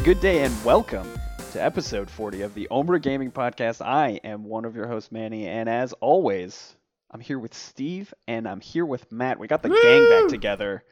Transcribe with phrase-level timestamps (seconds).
[0.00, 1.06] A good day and welcome
[1.52, 3.84] to episode 40 of the Ombra Gaming Podcast.
[3.84, 6.74] I am one of your hosts, Manny, and as always,
[7.10, 9.38] I'm here with Steve and I'm here with Matt.
[9.38, 10.84] We got the gang back together.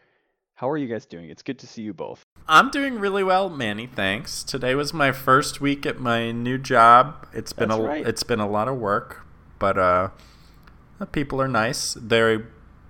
[0.57, 1.31] How are you guys doing?
[1.31, 2.23] It's good to see you both.
[2.47, 3.87] I'm doing really well, Manny.
[3.87, 4.45] Thanks.
[4.45, 7.29] Today was my first week at my new job.
[7.33, 8.07] It's been That's a right.
[8.07, 9.27] it's been a lot of work,
[9.59, 10.11] but uh,
[10.99, 11.95] the people are nice.
[11.95, 12.41] They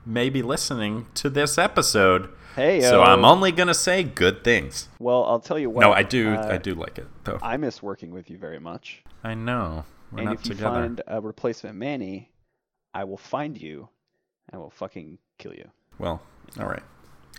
[0.04, 4.88] may be listening to this episode, Hey, so I'm only gonna say good things.
[4.98, 5.80] Well, I'll tell you what.
[5.82, 6.34] no, I do.
[6.34, 7.38] uh, I do like it though.
[7.40, 9.04] I miss working with you very much.
[9.22, 10.74] I know we're and not if you together.
[10.74, 12.32] find a replacement Manny,
[12.92, 13.88] I will find you
[14.50, 15.70] and I will fucking kill you.
[16.00, 16.20] Well,
[16.58, 16.82] all right.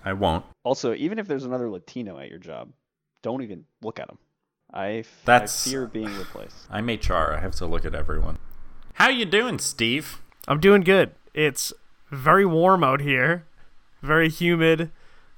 [0.05, 0.45] I won't.
[0.63, 2.71] Also, even if there's another Latino at your job,
[3.21, 4.17] don't even look at him.
[4.73, 6.55] I, f- That's- I fear being replaced.
[6.69, 7.33] I'm HR.
[7.35, 8.37] I have to look at everyone.
[8.93, 10.21] How you doing, Steve?
[10.47, 11.11] I'm doing good.
[11.33, 11.73] It's
[12.09, 13.45] very warm out here,
[14.01, 14.91] very humid.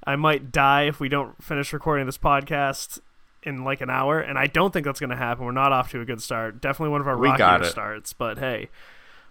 [0.04, 3.00] I might die if we don't finish recording this podcast
[3.42, 5.44] in like an hour, and I don't think that's going to happen.
[5.44, 6.60] We're not off to a good start.
[6.60, 8.68] Definitely one of our We rockier got starts, but hey,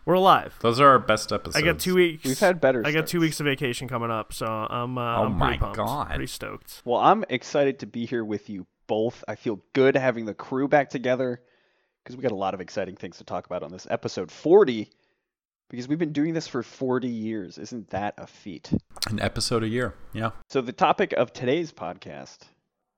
[0.05, 0.57] we're alive.
[0.61, 1.55] Those are our best episodes.
[1.55, 2.23] I got two weeks.
[2.25, 4.97] We've had better I got two weeks of vacation coming up, so I'm.
[4.97, 5.77] Uh, Oh I'm my pretty pumped.
[5.77, 6.07] God.
[6.09, 6.81] Pretty stoked.
[6.85, 9.23] Well, I'm excited to be here with you both.
[9.27, 11.41] I feel good having the crew back together
[12.03, 14.89] because we got a lot of exciting things to talk about on this episode 40
[15.71, 17.57] because we've been doing this for 40 years.
[17.57, 18.69] Isn't that a feat?
[19.09, 19.95] an episode a year.
[20.13, 20.31] Yeah.
[20.49, 22.39] So the topic of today's podcast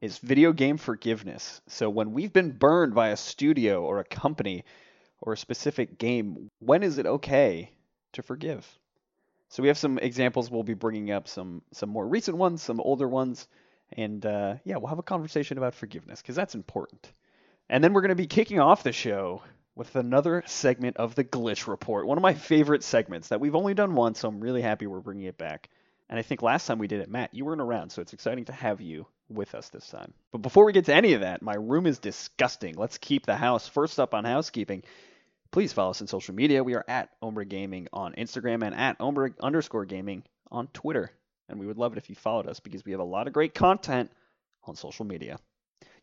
[0.01, 1.61] is video game forgiveness.
[1.67, 4.65] So when we've been burned by a studio or a company
[5.21, 7.71] or a specific game, when is it okay
[8.13, 8.67] to forgive?
[9.49, 10.49] So we have some examples.
[10.49, 13.47] We'll be bringing up some some more recent ones, some older ones,
[13.91, 17.13] and uh, yeah, we'll have a conversation about forgiveness because that's important.
[17.69, 19.43] And then we're going to be kicking off the show
[19.75, 23.73] with another segment of the Glitch Report, one of my favorite segments that we've only
[23.73, 25.69] done once, so I'm really happy we're bringing it back.
[26.09, 28.45] And I think last time we did it, Matt, you weren't around, so it's exciting
[28.45, 30.13] to have you with us this time.
[30.31, 32.75] But before we get to any of that, my room is disgusting.
[32.75, 33.67] Let's keep the house.
[33.67, 34.83] First up on housekeeping,
[35.51, 36.63] please follow us on social media.
[36.63, 41.11] We are at Ombra Gaming on Instagram and at Ombra underscore gaming on Twitter.
[41.49, 43.33] And we would love it if you followed us because we have a lot of
[43.33, 44.11] great content
[44.65, 45.39] on social media.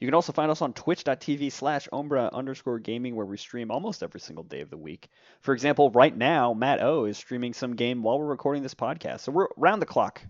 [0.00, 4.02] You can also find us on twitch.tv slash Ombra underscore gaming where we stream almost
[4.02, 5.10] every single day of the week.
[5.42, 9.20] For example, right now, Matt O is streaming some game while we're recording this podcast.
[9.20, 10.22] So we're round the clock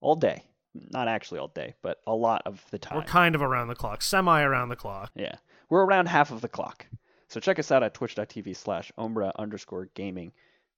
[0.00, 0.44] all day.
[0.92, 2.98] Not actually all day, but a lot of the time.
[2.98, 5.10] We're kind of around the clock, semi around the clock.
[5.16, 5.34] Yeah.
[5.68, 6.86] We're around half of the clock.
[7.28, 10.32] So check us out at twitch.tv slash Ombra underscore gaming.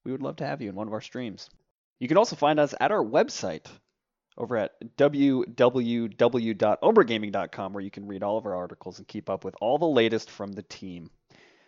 [0.05, 1.51] We would love to have you in one of our streams.
[1.99, 3.67] You can also find us at our website
[4.39, 9.55] over at www.ombragaming.com where you can read all of our articles and keep up with
[9.61, 11.11] all the latest from the team.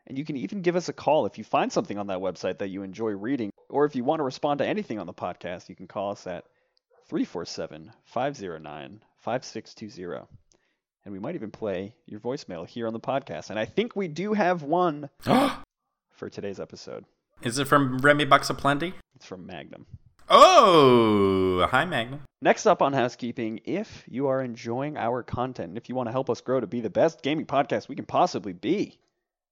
[0.07, 2.57] And you can even give us a call if you find something on that website
[2.59, 5.69] that you enjoy reading, or if you want to respond to anything on the podcast,
[5.69, 6.47] you can call us at
[7.09, 10.27] 347 509 5620
[11.05, 13.51] and we might even play your voicemail here on the podcast.
[13.51, 17.05] And I think we do have one for today's episode.
[17.43, 18.95] Is it from Remy Bucks Aplenty?
[19.15, 19.87] It's from Magnum.
[20.33, 22.21] Oh, hi, Magnum.
[22.41, 26.13] Next up on housekeeping, if you are enjoying our content and if you want to
[26.13, 28.97] help us grow to be the best gaming podcast we can possibly be,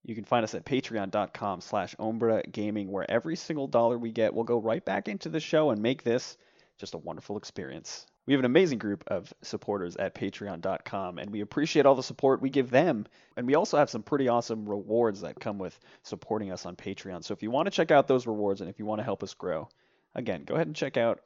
[0.05, 4.33] you can find us at patreon.com slash Ombra Gaming, where every single dollar we get
[4.33, 6.37] will go right back into the show and make this
[6.77, 8.05] just a wonderful experience.
[8.25, 12.41] We have an amazing group of supporters at patreon.com, and we appreciate all the support
[12.41, 13.05] we give them.
[13.35, 17.25] And we also have some pretty awesome rewards that come with supporting us on Patreon.
[17.25, 19.23] So if you want to check out those rewards and if you want to help
[19.23, 19.67] us grow,
[20.15, 21.21] again, go ahead and check out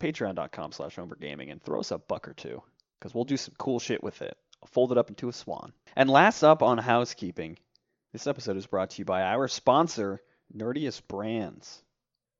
[0.00, 2.62] patreon.com slash gaming and throw us a buck or two
[2.98, 4.36] because we'll do some cool shit with it.
[4.62, 5.72] I'll fold it up into a swan.
[5.94, 7.58] And last up on housekeeping,
[8.12, 10.22] this episode is brought to you by our sponsor,
[10.54, 11.82] Nerdious Brands.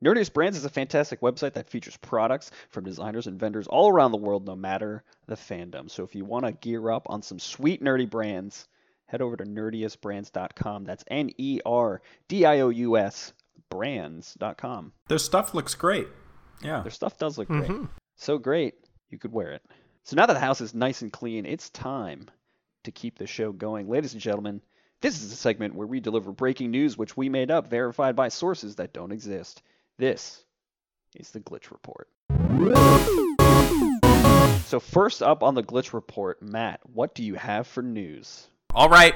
[0.02, 4.12] Nerdious Brands is a fantastic website that features products from designers and vendors all around
[4.12, 5.90] the world, no matter the fandom.
[5.90, 8.68] So if you want to gear up on some sweet nerdy brands,
[9.06, 10.84] head over to nerdiousbrands.com.
[10.84, 13.32] That's N E R D I O U S
[13.70, 14.92] brands.com.
[15.08, 16.08] Their stuff looks great.
[16.62, 16.80] Yeah.
[16.82, 17.70] Their stuff does look great.
[17.70, 17.88] Mhm.
[18.16, 18.74] So great,
[19.10, 19.62] you could wear it.
[20.04, 22.26] So now that the house is nice and clean, it's time
[22.84, 23.88] to keep the show going.
[23.88, 24.62] Ladies and gentlemen,
[25.00, 28.28] this is a segment where we deliver breaking news which we made up, verified by
[28.28, 29.62] sources that don't exist.
[29.98, 30.44] This
[31.14, 32.08] is the Glitch Report.
[34.66, 38.48] So, first up on the Glitch Report, Matt, what do you have for news?
[38.74, 39.14] All right.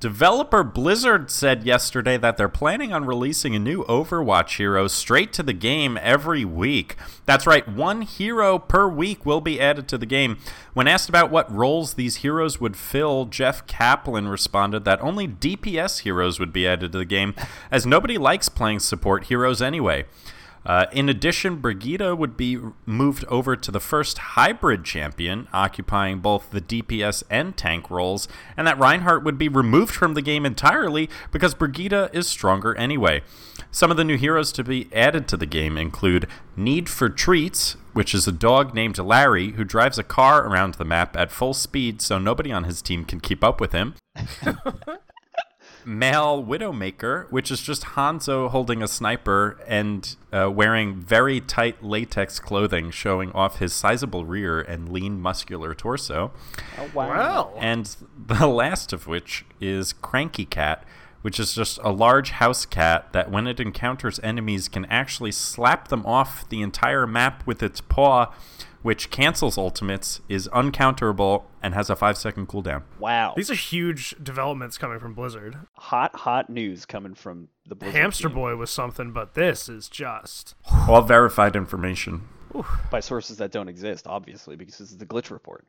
[0.00, 5.42] Developer Blizzard said yesterday that they're planning on releasing a new Overwatch hero straight to
[5.42, 6.96] the game every week.
[7.24, 10.38] That's right, one hero per week will be added to the game.
[10.74, 16.00] When asked about what roles these heroes would fill, Jeff Kaplan responded that only DPS
[16.00, 17.34] heroes would be added to the game,
[17.70, 20.04] as nobody likes playing support heroes anyway.
[20.66, 26.50] Uh, in addition, Brigitte would be moved over to the first hybrid champion, occupying both
[26.50, 28.26] the DPS and tank roles,
[28.56, 33.22] and that Reinhardt would be removed from the game entirely because Brigitte is stronger anyway.
[33.70, 36.26] Some of the new heroes to be added to the game include
[36.56, 40.84] Need for Treats, which is a dog named Larry who drives a car around the
[40.84, 43.94] map at full speed so nobody on his team can keep up with him.
[45.86, 52.38] Male Widowmaker, which is just Hanzo holding a sniper and uh, wearing very tight latex
[52.38, 56.32] clothing, showing off his sizable rear and lean, muscular torso.
[56.78, 57.08] Oh, wow.
[57.08, 57.54] Wow.
[57.58, 57.96] And
[58.26, 60.84] the last of which is Cranky Cat,
[61.22, 65.88] which is just a large house cat that, when it encounters enemies, can actually slap
[65.88, 68.32] them off the entire map with its paw,
[68.84, 72.82] which cancels ultimates, is uncounterable, and has a five second cooldown.
[73.00, 73.32] Wow.
[73.34, 75.56] These are huge developments coming from Blizzard.
[75.72, 79.88] hot, hot news coming from the Blizzard Hamster team Boy was something, but this is
[79.88, 80.54] just.
[80.88, 82.28] All verified information.
[82.90, 85.64] by sources that don't exist, obviously, because this is the glitch report.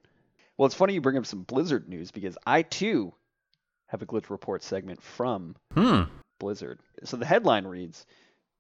[0.58, 3.14] Well, it's funny you bring up some Blizzard news because I too
[3.88, 6.02] have a glitch report segment from Hmm.
[6.38, 6.80] Blizzard.
[7.06, 8.06] So the headline reads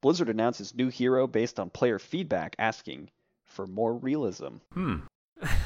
[0.01, 3.09] Blizzard announces new hero based on player feedback asking
[3.55, 4.57] for more realism.
[4.73, 4.95] Hmm.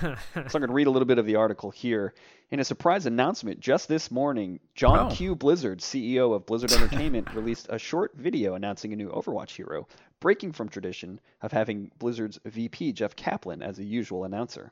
[0.01, 2.13] So I'm going to read a little bit of the article here.
[2.49, 5.15] In a surprise announcement just this morning, John Oh.
[5.15, 5.35] Q.
[5.35, 9.87] Blizzard, CEO of Blizzard Entertainment, released a short video announcing a new Overwatch hero,
[10.19, 14.71] breaking from tradition of having Blizzard's VP Jeff Kaplan as a usual announcer.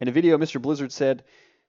[0.00, 0.60] In a video, Mr.
[0.60, 1.24] Blizzard said,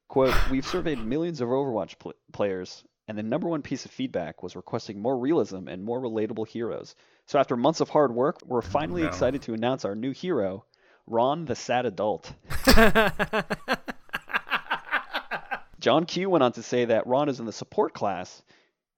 [0.10, 4.41] quote, We've surveyed millions of Overwatch pl- players, and the number one piece of feedback
[4.44, 6.95] was requesting more realism and more relatable heroes.
[7.27, 9.07] So after months of hard work, we're finally no.
[9.07, 10.65] excited to announce our new hero,
[11.07, 12.33] Ron the Sad Adult.
[15.79, 18.41] John Q went on to say that Ron is in the support class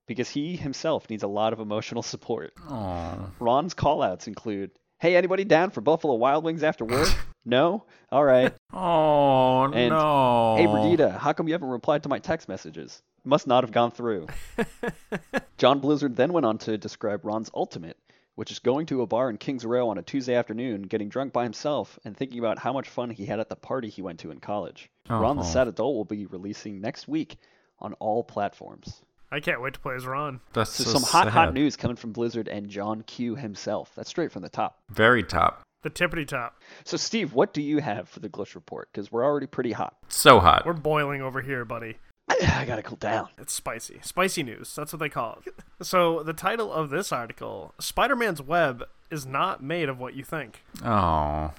[0.08, 2.54] because he himself needs a lot of emotional support.
[2.70, 3.32] Aw.
[3.40, 4.70] Ron's callouts include,
[5.00, 7.08] "Hey, anybody down for Buffalo Wild Wings after work?
[7.46, 7.86] no?
[8.12, 8.54] All right.
[8.72, 10.56] Oh, And, no.
[10.58, 13.02] Hey, Brigitte, how come you haven't replied to my text messages?
[13.26, 14.28] Must not have gone through."
[15.58, 17.98] John Blizzard then went on to describe Ron's ultimate,
[18.36, 21.34] which is going to a bar in Kings Row on a Tuesday afternoon, getting drunk
[21.34, 24.20] by himself, and thinking about how much fun he had at the party he went
[24.20, 24.90] to in college.
[25.10, 25.20] Oh.
[25.20, 25.46] Ron the Oh.
[25.46, 27.38] Sad Adult will be releasing next week
[27.80, 29.02] on all platforms.
[29.32, 30.40] I can't wait to play as Ron.
[30.54, 33.92] That's So, so some hot, hot news coming from Blizzard and John Q himself.
[33.96, 34.80] That's straight from the top.
[34.90, 35.62] Very top.
[35.82, 36.62] The tippity top.
[36.84, 38.90] So, Steve, what do you have for the glitch report?
[38.92, 39.96] Because we're already pretty hot.
[40.10, 40.66] So hot.
[40.66, 41.98] We're boiling over here, buddy.
[42.30, 43.30] I gotta cool down.
[43.38, 44.00] It's spicy.
[44.02, 44.74] Spicy news.
[44.76, 45.54] That's what they call it.
[45.86, 50.24] So, the title of this article Spider Man's web is not made of what you
[50.24, 50.64] think.
[50.84, 50.88] Oh.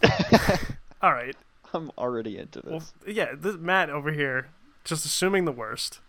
[1.03, 1.37] All right.
[1.73, 2.93] I'm already into Well, this.
[3.17, 4.49] yeah, this, Matt over here,
[4.85, 6.01] just assuming the worst.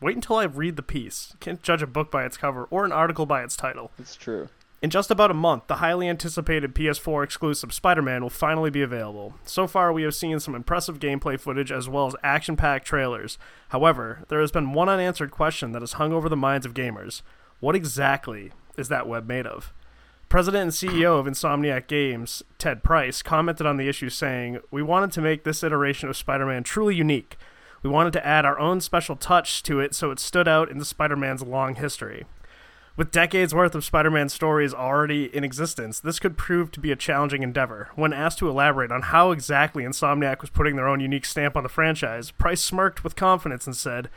[0.00, 1.34] Wait until I read the piece.
[1.40, 3.90] Can't judge a book by its cover or an article by its title.
[3.98, 4.48] It's true.
[4.80, 8.80] In just about a month, the highly anticipated PS4 exclusive Spider Man will finally be
[8.80, 9.34] available.
[9.44, 13.38] So far, we have seen some impressive gameplay footage as well as action packed trailers.
[13.70, 17.22] However, there has been one unanswered question that has hung over the minds of gamers
[17.58, 19.72] What exactly is that web made of?
[20.28, 25.10] President and CEO of Insomniac Games, Ted Price, commented on the issue saying, We wanted
[25.12, 27.36] to make this iteration of Spider Man truly unique.
[27.82, 30.78] We wanted to add our own special touch to it so it stood out in
[30.78, 32.26] the Spider Man's long history.
[32.98, 36.90] With decades worth of Spider Man stories already in existence, this could prove to be
[36.90, 37.90] a challenging endeavor.
[37.94, 41.62] When asked to elaborate on how exactly Insomniac was putting their own unique stamp on
[41.62, 44.10] the franchise, Price smirked with confidence and said,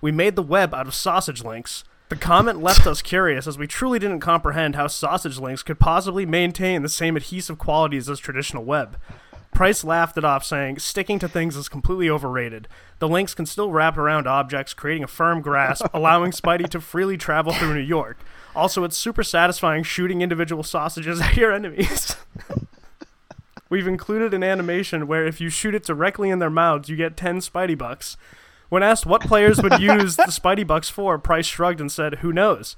[0.00, 1.82] We made the web out of sausage links.
[2.08, 6.24] The comment left us curious as we truly didn't comprehend how sausage links could possibly
[6.24, 8.96] maintain the same adhesive qualities as traditional web.
[9.52, 12.68] Price laughed it off, saying, Sticking to things is completely overrated.
[12.98, 17.16] The links can still wrap around objects, creating a firm grasp, allowing Spidey to freely
[17.16, 18.18] travel through New York.
[18.54, 22.16] Also, it's super satisfying shooting individual sausages at your enemies.
[23.70, 27.16] We've included an animation where if you shoot it directly in their mouths, you get
[27.16, 28.16] 10 Spidey bucks.
[28.68, 32.32] When asked what players would use the Spidey bucks for, Price shrugged and said, Who
[32.32, 32.76] knows?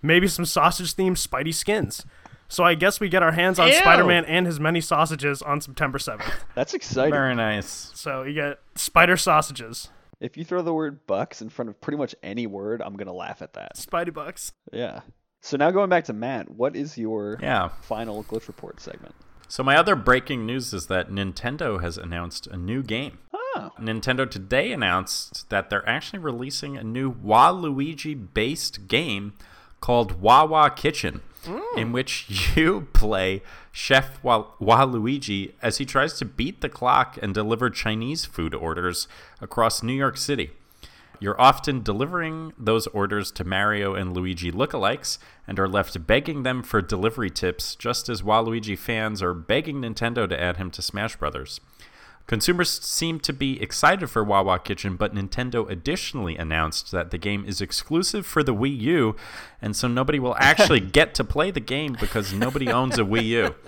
[0.00, 2.04] Maybe some sausage themed Spidey skins.
[2.48, 3.74] So I guess we get our hands on Ew.
[3.74, 6.32] Spider Man and his many sausages on September 7th.
[6.54, 7.12] That's exciting.
[7.12, 7.90] Very nice.
[7.94, 9.90] So you get spider sausages,
[10.20, 13.12] If you throw the word bucks in front of pretty much any word, I'm gonna
[13.12, 13.76] laugh at that.
[13.76, 14.52] Spidey bucks.
[14.72, 15.00] Yeah.
[15.42, 17.68] So now going back to Matt, what is your Yeah.
[17.82, 19.14] final glitch report segment?
[19.46, 23.18] So my other breaking news is that Nintendo has announced a new game.
[23.32, 29.34] Oh, Nintendo today announced that they're actually releasing a new Waluigi based game
[29.80, 31.20] called Wawa Kitchen,
[31.76, 33.42] in which you play
[33.72, 39.08] Chef Wa- Waluigi as he tries to beat the clock and deliver Chinese food orders
[39.40, 40.50] across New York City.
[41.20, 45.18] You're often delivering those orders to Mario and Luigi lookalikes
[45.48, 50.28] and are left begging them for delivery tips, just as Waluigi fans are begging Nintendo
[50.28, 51.60] to add him to Smash Brothers.
[52.28, 57.44] Consumers seem to be excited for Wawa Kitchen, but Nintendo additionally announced that the game
[57.46, 59.16] is exclusive for the Wii U,
[59.62, 63.24] and so nobody will actually get to play the game because nobody owns a Wii
[63.24, 63.54] U.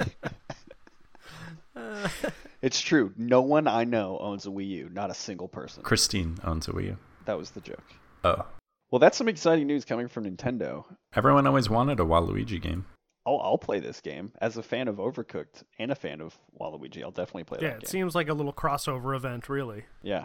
[2.63, 3.13] It's true.
[3.17, 4.91] No one I know owns a Wii U.
[4.93, 5.83] Not a single person.
[5.83, 6.97] Christine owns a Wii U.
[7.25, 7.83] That was the joke.
[8.23, 8.45] Oh.
[8.91, 10.85] Well, that's some exciting news coming from Nintendo.
[11.15, 12.85] Everyone always wanted a Waluigi game.
[13.31, 17.03] I'll, I'll play this game as a fan of Overcooked and a fan of Waluigi.
[17.03, 17.63] I'll definitely play it.
[17.63, 17.91] Yeah, that it game.
[17.91, 19.85] seems like a little crossover event, really.
[20.03, 20.25] Yeah.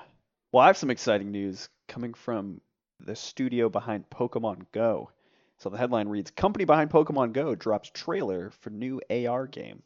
[0.52, 2.62] Well, I have some exciting news coming from
[3.00, 5.12] the studio behind Pokemon Go.
[5.58, 9.84] So the headline reads Company behind Pokemon Go drops trailer for new AR game.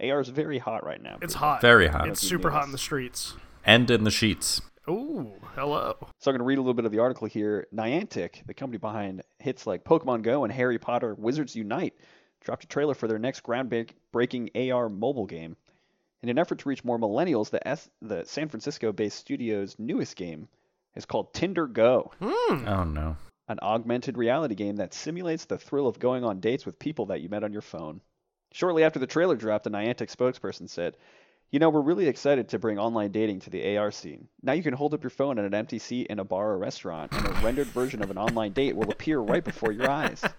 [0.00, 1.18] AR is very hot right now.
[1.22, 1.48] It's people.
[1.48, 1.60] hot.
[1.60, 2.08] Very hot.
[2.08, 3.34] It's super hot in the streets.
[3.64, 4.60] And in the sheets.
[4.88, 5.96] Ooh, hello.
[6.20, 7.66] So I'm going to read a little bit of the article here.
[7.74, 11.94] Niantic, the company behind hits like Pokemon Go and Harry Potter Wizards Unite,
[12.40, 15.56] dropped a trailer for their next groundbreaking AR mobile game.
[16.22, 20.48] In an effort to reach more millennials, the, S- the San Francisco-based studio's newest game
[20.94, 22.66] is called Tinder Go, hmm.
[22.66, 23.16] Oh no.
[23.48, 27.20] an augmented reality game that simulates the thrill of going on dates with people that
[27.20, 28.00] you met on your phone.
[28.52, 30.96] Shortly after the trailer dropped, a Niantic spokesperson said,
[31.56, 34.28] you know, we're really excited to bring online dating to the AR scene.
[34.42, 36.58] Now you can hold up your phone at an empty seat in a bar or
[36.58, 40.22] restaurant, and a rendered version of an online date will appear right before your eyes.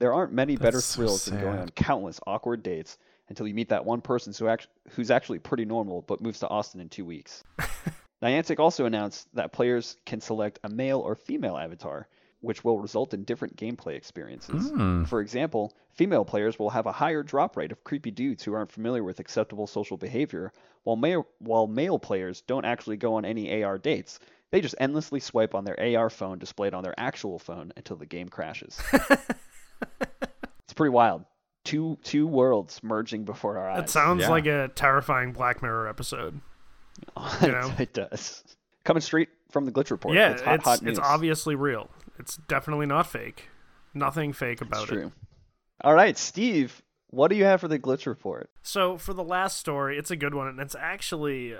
[0.00, 3.68] There aren't many better so thrills than going on countless awkward dates until you meet
[3.68, 7.04] that one person who act- who's actually pretty normal but moves to Austin in two
[7.04, 7.44] weeks.
[8.22, 12.08] Niantic also announced that players can select a male or female avatar,
[12.40, 14.70] which will result in different gameplay experiences.
[14.70, 15.04] Hmm.
[15.04, 18.72] For example, female players will have a higher drop rate of creepy dudes who aren't
[18.72, 20.52] familiar with acceptable social behavior,
[20.84, 24.18] while male, while male players don't actually go on any AR dates.
[24.50, 28.06] They just endlessly swipe on their AR phone displayed on their actual phone until the
[28.06, 28.80] game crashes.
[30.00, 31.24] it's pretty wild.
[31.64, 33.82] Two two worlds merging before our eyes.
[33.84, 34.30] It sounds Yeah.
[34.30, 36.40] like a terrifying Black Mirror episode.
[37.42, 37.72] you know?
[37.78, 38.42] it does.
[38.84, 40.14] Coming straight from the glitch report.
[40.14, 41.88] yeah, it's hot, it's hot it's obviously real.
[42.20, 43.48] It's definitely not fake.
[43.94, 45.12] Nothing fake about It's it.
[45.82, 48.50] All right, Steve, what do you have for the glitch report?
[48.62, 51.54] So for the last story, it's a good one, and it's actually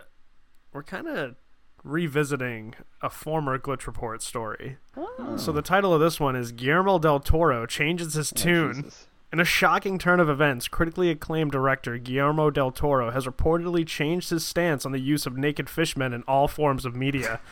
[0.72, 1.34] we're kind of
[1.82, 4.76] revisiting a former glitch report story.
[4.96, 5.36] Oh.
[5.36, 8.74] So the title of this one is Guillermo del Toro changes his Oh, tune.
[8.84, 9.06] Jesus.
[9.32, 14.30] In a shocking turn of events, critically acclaimed director Guillermo del Toro has reportedly changed
[14.30, 17.40] his stance on the use of naked fishmen in all forms of media.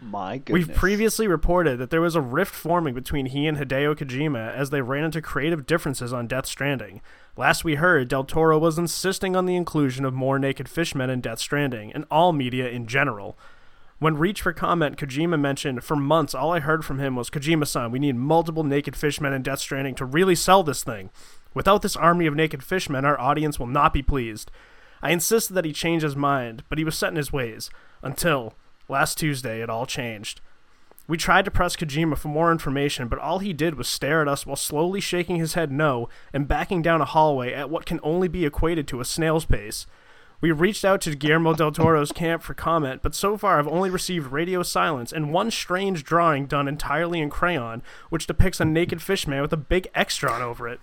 [0.00, 0.68] My goodness.
[0.68, 4.70] We've previously reported that there was a rift forming between he and Hideo Kojima as
[4.70, 7.00] they ran into creative differences on Death Stranding.
[7.36, 11.20] Last we heard, Del Toro was insisting on the inclusion of more naked fishmen in
[11.20, 13.36] Death Stranding, and all media in general.
[13.98, 17.66] When reached for comment, Kojima mentioned, For months, all I heard from him was, Kojima
[17.66, 21.10] san, we need multiple naked fishmen in Death Stranding to really sell this thing.
[21.54, 24.52] Without this army of naked fishmen, our audience will not be pleased.
[25.02, 27.70] I insisted that he change his mind, but he was set in his ways.
[28.02, 28.54] Until,
[28.88, 30.40] last Tuesday, it all changed.
[31.06, 34.28] We tried to press Kojima for more information, but all he did was stare at
[34.28, 37.98] us while slowly shaking his head no and backing down a hallway at what can
[38.02, 39.86] only be equated to a snail's pace.
[40.40, 43.90] We reached out to Guillermo del Toro's camp for comment, but so far I've only
[43.90, 49.02] received radio silence and one strange drawing done entirely in crayon, which depicts a naked
[49.02, 50.80] fishman with a big X drawn over it.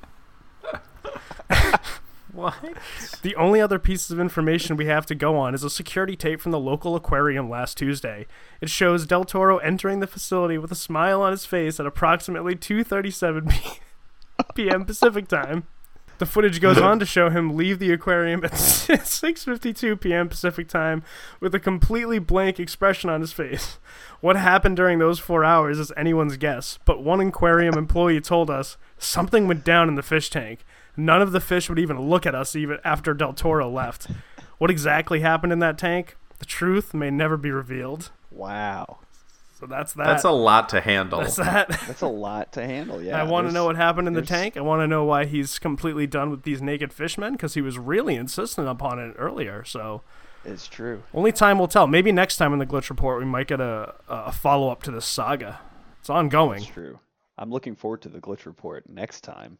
[2.35, 2.55] What?
[3.21, 6.41] The only other pieces of information we have to go on is a security tape
[6.41, 8.27] from the local aquarium last Tuesday.
[8.59, 12.55] It shows Del Toro entering the facility with a smile on his face at approximately
[12.55, 13.79] 2:37 p-
[14.55, 14.83] p.m.
[14.83, 15.65] Pacific time.
[16.17, 20.29] The footage goes on to show him leave the aquarium at 6:52 p.m.
[20.29, 21.03] Pacific time
[21.39, 23.79] with a completely blank expression on his face.
[24.21, 28.77] What happened during those 4 hours is anyone's guess, but one aquarium employee told us
[28.97, 30.65] something went down in the fish tank.
[30.97, 34.07] None of the fish would even look at us even after Del Toro left.
[34.57, 36.15] What exactly happened in that tank?
[36.39, 38.11] The truth may never be revealed.
[38.31, 38.99] Wow.
[39.59, 40.05] So that's that.
[40.05, 41.19] That's a lot to handle.
[41.21, 41.69] That's that.
[41.87, 43.01] That's a lot to handle.
[43.01, 43.19] Yeah.
[43.19, 44.57] I want to know what happened in the tank.
[44.57, 47.77] I want to know why he's completely done with these naked fishmen because he was
[47.77, 49.63] really insistent upon it earlier.
[49.63, 50.01] So
[50.43, 51.03] It's true.
[51.13, 51.87] only time will tell.
[51.87, 54.91] Maybe next time in the glitch report we might get a, a follow up to
[54.91, 55.61] this saga.
[56.01, 56.61] It's ongoing.
[56.63, 56.99] It's true.
[57.37, 59.57] I'm looking forward to the glitch report next time.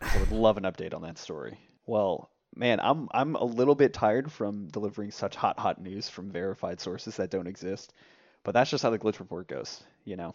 [0.00, 1.58] I would love an update on that story.
[1.86, 6.30] Well, man, I'm I'm a little bit tired from delivering such hot hot news from
[6.30, 7.92] verified sources that don't exist.
[8.42, 10.34] But that's just how the glitch report goes, you know.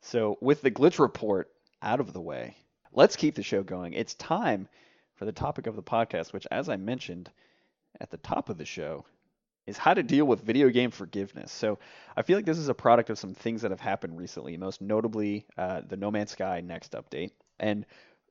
[0.00, 1.50] So, with the glitch report
[1.82, 2.56] out of the way,
[2.92, 3.92] let's keep the show going.
[3.92, 4.68] It's time
[5.14, 7.30] for the topic of the podcast, which as I mentioned
[8.00, 9.04] at the top of the show,
[9.66, 11.52] is how to deal with video game forgiveness.
[11.52, 11.78] So
[12.16, 14.80] I feel like this is a product of some things that have happened recently, most
[14.80, 17.30] notably uh, the No Man's Sky next update.
[17.60, 17.84] And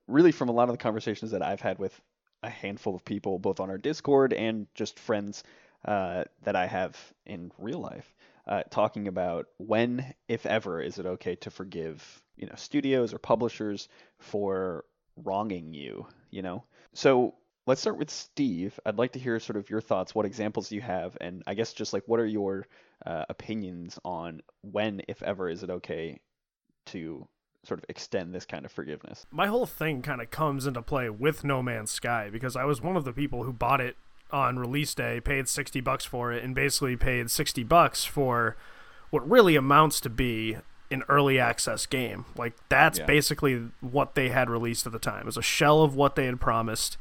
[0.09, 1.99] really, from a lot of the conversations that I've had with
[2.43, 5.43] a handful of people, both on our Discord and just friends
[5.85, 8.13] uh, that I have in real life,
[8.47, 13.19] uh, talking about when, if ever, is it okay to forgive, you know, studios or
[13.19, 13.87] publishers
[14.17, 14.85] for
[15.15, 16.63] wronging you, you know?
[16.93, 17.35] So
[17.67, 18.79] let's start with Steve.
[18.85, 20.15] I'd like to hear sort of your thoughts.
[20.15, 21.17] What examples do you have?
[21.21, 22.65] And I guess just like what are your
[23.05, 26.19] uh, opinions on when, if ever, is it okay
[26.87, 27.27] to
[27.63, 29.25] sort of extend this kind of forgiveness?
[29.31, 32.81] My whole thing kind of comes into play with No Man's Sky because I was
[32.81, 33.97] one of the people who bought it
[34.31, 38.55] on release day, paid 60 bucks for it, and basically paid 60 bucks for
[39.09, 40.57] what really amounts to be
[40.91, 42.25] an early access game.
[42.35, 43.05] Like that's yeah.
[43.05, 45.21] basically what they had released at the time.
[45.21, 46.97] It was a shell of what they had promised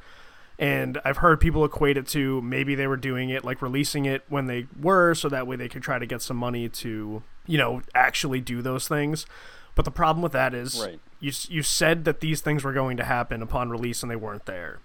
[0.59, 4.25] and I've heard people equate it to maybe they were doing it like releasing it
[4.29, 7.59] when they were, so that way they could try to get some money to, you
[7.59, 9.27] know, actually do those things.
[9.75, 11.01] But the problem with that is right.
[11.19, 14.47] you you said that these things were going to happen upon release and they weren't
[14.47, 14.79] there.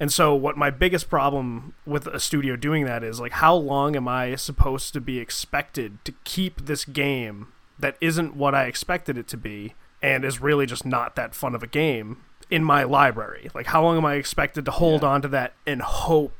[0.00, 3.94] And so what my biggest problem with a studio doing that is like how long
[3.94, 7.48] am I supposed to be expected to keep this game
[7.78, 11.54] that isn't what I expected it to be and is really just not that fun
[11.54, 12.18] of a game
[12.50, 13.50] in my library.
[13.54, 15.08] Like, how long am I expected to hold yeah.
[15.08, 16.32] on to that and hope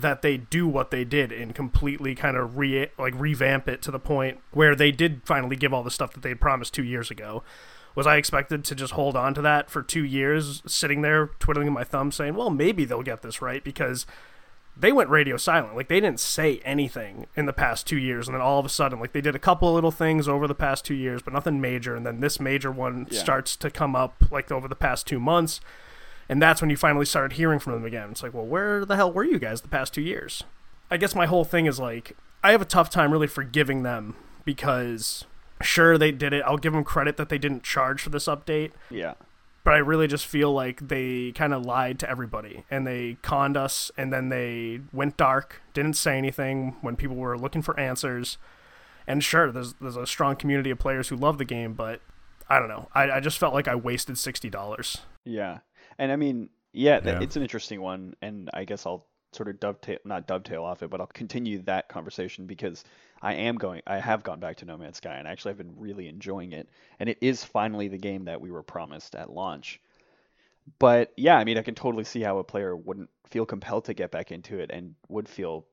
[0.00, 3.90] that they do what they did and completely kind of re like revamp it to
[3.90, 6.84] the point where they did finally give all the stuff that they had promised two
[6.84, 7.42] years ago?
[7.94, 11.72] Was I expected to just hold on to that for two years, sitting there twiddling
[11.72, 14.06] my thumb, saying, "Well, maybe they'll get this right," because
[14.76, 15.76] they went radio silent.
[15.76, 18.70] Like they didn't say anything in the past two years, and then all of a
[18.70, 21.32] sudden, like they did a couple of little things over the past two years, but
[21.32, 21.94] nothing major.
[21.94, 23.18] And then this major one yeah.
[23.18, 25.60] starts to come up like over the past two months,
[26.30, 28.10] and that's when you finally started hearing from them again.
[28.10, 30.44] It's like, well, where the hell were you guys the past two years?
[30.90, 34.16] I guess my whole thing is like I have a tough time really forgiving them
[34.44, 35.24] because
[35.60, 36.42] sure they did it.
[36.46, 38.70] I'll give them credit that they didn't charge for this update.
[38.88, 39.14] Yeah
[39.62, 43.56] but I really just feel like they kind of lied to everybody and they conned
[43.56, 48.38] us and then they went dark, didn't say anything when people were looking for answers.
[49.06, 52.00] And sure, there's there's a strong community of players who love the game, but
[52.48, 52.88] I don't know.
[52.94, 54.98] I, I just felt like I wasted sixty dollars.
[55.24, 55.58] Yeah,
[56.00, 59.60] and I mean, yeah, yeah, it's an interesting one, and I guess I'll sort of
[59.60, 62.82] dovetail, not dovetail off it, but I'll continue that conversation because
[63.22, 65.74] I am going, I have gone back to No Man's Sky, and actually I've been
[65.76, 69.80] really enjoying it, and it is finally the game that we were promised at launch.
[70.78, 73.94] But yeah, I mean, I can totally see how a player wouldn't feel compelled to
[73.94, 75.66] get back into it and would feel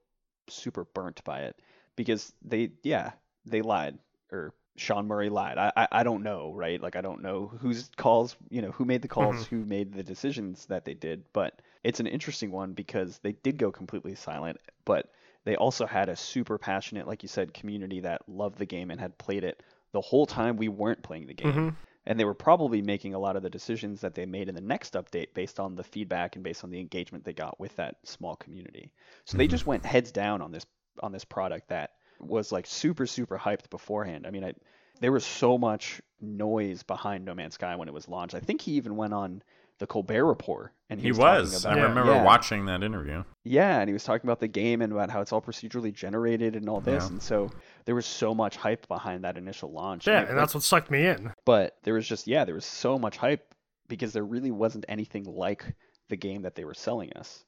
[0.49, 1.59] super burnt by it.
[1.95, 3.11] Because they, yeah,
[3.45, 3.97] they lied
[4.31, 5.57] or Sean Murray lied.
[5.57, 6.81] I, I, I don't know, right?
[6.81, 9.55] Like I don't know whose calls, you know, who made the calls, mm-hmm.
[9.55, 13.57] who made the decisions that they did, but it's an interesting one because they did
[13.57, 15.11] go completely silent, but
[15.45, 18.99] they also had a super passionate, like you said, community that loved the game and
[18.99, 19.63] had played it
[19.93, 21.47] the whole time we weren't playing the game.
[21.47, 21.69] Mm-hmm.
[22.05, 24.61] And they were probably making a lot of the decisions that they made in the
[24.61, 27.95] next update based on the feedback and based on the engagement they got with that
[28.03, 28.91] small community.
[29.25, 29.37] So mm-hmm.
[29.39, 30.65] they just went heads down on this
[31.03, 34.25] on this product that was like super super hyped beforehand.
[34.27, 34.53] I mean, I,
[34.99, 38.36] there was so much noise behind No Man's Sky when it was launched.
[38.36, 39.43] I think he even went on
[39.80, 41.51] the Colbert Report, and he, he was.
[41.51, 41.65] was.
[41.65, 42.23] About, I remember yeah.
[42.23, 43.23] watching that interview.
[43.43, 46.56] Yeah, and he was talking about the game and about how it's all procedurally generated
[46.56, 47.10] and all this, yeah.
[47.10, 47.51] and so
[47.86, 50.08] there was so much hype behind that initial launch.
[50.08, 51.32] Yeah, and, and that's what sucked me in.
[51.45, 53.53] But there was just yeah, there was so much hype
[53.88, 55.75] because there really wasn't anything like
[56.10, 57.43] the game that they were selling us.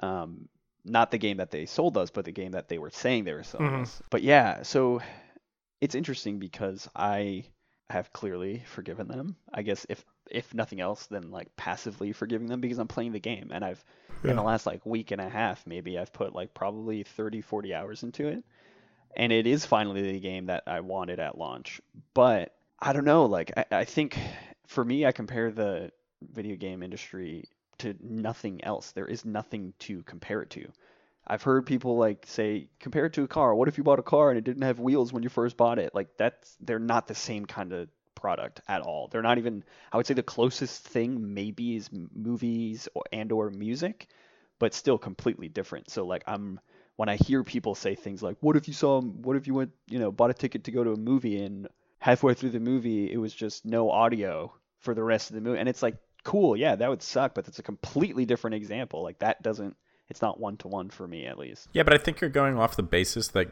[0.00, 0.48] Um,
[0.84, 3.34] not the game that they sold us, but the game that they were saying they
[3.34, 3.82] were selling mm-hmm.
[3.82, 4.02] us.
[4.10, 5.00] But yeah, so
[5.80, 7.44] it's interesting because I
[7.90, 9.36] have clearly forgiven them.
[9.52, 13.20] I guess if if nothing else, then like passively forgiving them because I'm playing the
[13.20, 13.82] game and I've
[14.22, 14.30] yeah.
[14.30, 17.74] in the last like week and a half maybe I've put like probably 30 40
[17.74, 18.44] hours into it
[19.16, 21.80] and it is finally the game that I wanted at launch.
[22.14, 24.18] But I don't know, like I, I think
[24.66, 27.44] for me I compare the video game industry
[27.78, 28.92] to nothing else.
[28.92, 30.68] There is nothing to compare it to.
[31.26, 33.54] I've heard people like say compare it to a car.
[33.54, 35.78] What if you bought a car and it didn't have wheels when you first bought
[35.78, 35.94] it?
[35.94, 39.08] Like that's they're not the same kind of product at all.
[39.08, 39.62] They're not even.
[39.92, 44.08] I would say the closest thing maybe is movies or and or music,
[44.58, 45.90] but still completely different.
[45.90, 46.60] So like I'm
[46.96, 49.00] when I hear people say things like, "What if you saw?
[49.00, 49.72] What if you went?
[49.88, 53.12] You know, bought a ticket to go to a movie and halfway through the movie
[53.12, 55.96] it was just no audio for the rest of the movie?" And it's like,
[56.28, 59.02] cool, yeah, that would suck, but that's a completely different example.
[59.02, 59.76] Like that doesn't.
[60.10, 61.68] It's not one to one for me at least.
[61.72, 63.48] Yeah, but I think you're going off the basis that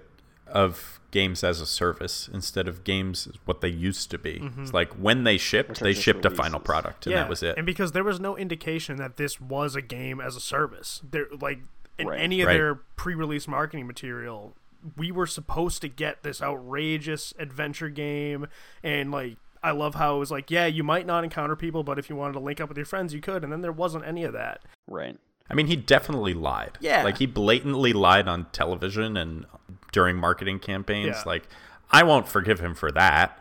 [0.47, 4.35] of games as a service instead of games what they used to be.
[4.41, 4.63] Mm-hmm.
[4.63, 6.39] It's like when they shipped, they shipped releases.
[6.39, 7.57] a final product, and yeah, that was it.
[7.57, 11.27] And because there was no indication that this was a game as a service, there
[11.41, 11.61] like
[11.99, 12.21] in Right.
[12.21, 12.55] any of Right.
[12.59, 14.55] their pre-release marketing material
[14.97, 18.47] we were supposed to get this outrageous adventure game
[18.85, 21.99] and like i love how it was like yeah you might not encounter people but
[21.99, 24.05] if you wanted to link up with your friends you could and then there wasn't
[24.07, 25.17] any of that Right.
[25.51, 26.77] I mean, he definitely lied.
[26.81, 27.05] Yeah.
[27.05, 29.47] Like, he blatantly lied on television and
[29.93, 31.07] during marketing campaigns.
[31.19, 31.23] Yeah.
[31.25, 31.49] Like,
[31.91, 33.39] I won't forgive him for that.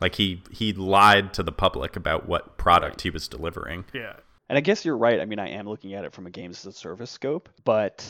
[0.00, 3.84] Like, he, he lied to the public about what product he was delivering.
[3.92, 4.14] yeah
[4.48, 5.18] And I guess you're right.
[5.20, 8.04] I mean, I am looking at it from a games as a service scope, but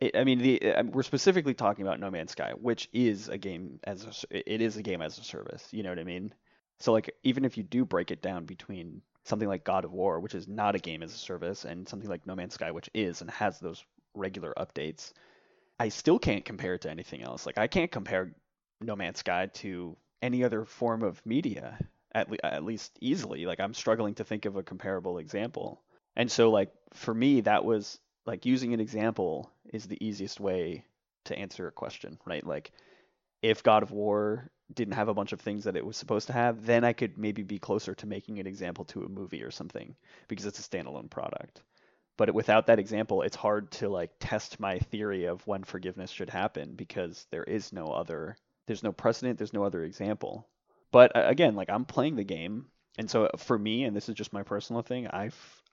[0.00, 3.28] it, I mean, the I mean, we're specifically talking about No Man's Sky, which is
[3.28, 5.66] a game as a, s- it is a game as a service.
[5.72, 6.32] You know what I mean?
[6.82, 10.20] So like, even if you do break it down between something like God of War,
[10.20, 12.90] which is not a game as a service, and something like No Man's Sky, which
[12.92, 15.12] is and has those regular updates,
[15.78, 17.46] I still can't compare it to anything else.
[17.46, 18.34] Like, I can't compare
[18.80, 21.78] No Man's Sky to any other form of media
[22.14, 23.46] at, le- at least easily.
[23.46, 25.82] Like I'm struggling to think of a comparable example.
[26.16, 30.84] And so like for me that was like using an example is the easiest way
[31.24, 32.46] to answer a question, right?
[32.46, 32.72] Like
[33.42, 36.32] if God of War didn't have a bunch of things that it was supposed to
[36.32, 39.50] have, then I could maybe be closer to making an example to a movie or
[39.50, 39.94] something
[40.28, 41.62] because it's a standalone product.
[42.16, 46.30] But without that example, it's hard to like test my theory of when forgiveness should
[46.30, 50.46] happen because there is no other there's no precedent, there's no other example.
[50.92, 54.14] But uh, again, like I'm playing the game, and so for me, and this is
[54.14, 55.30] just my personal thing, I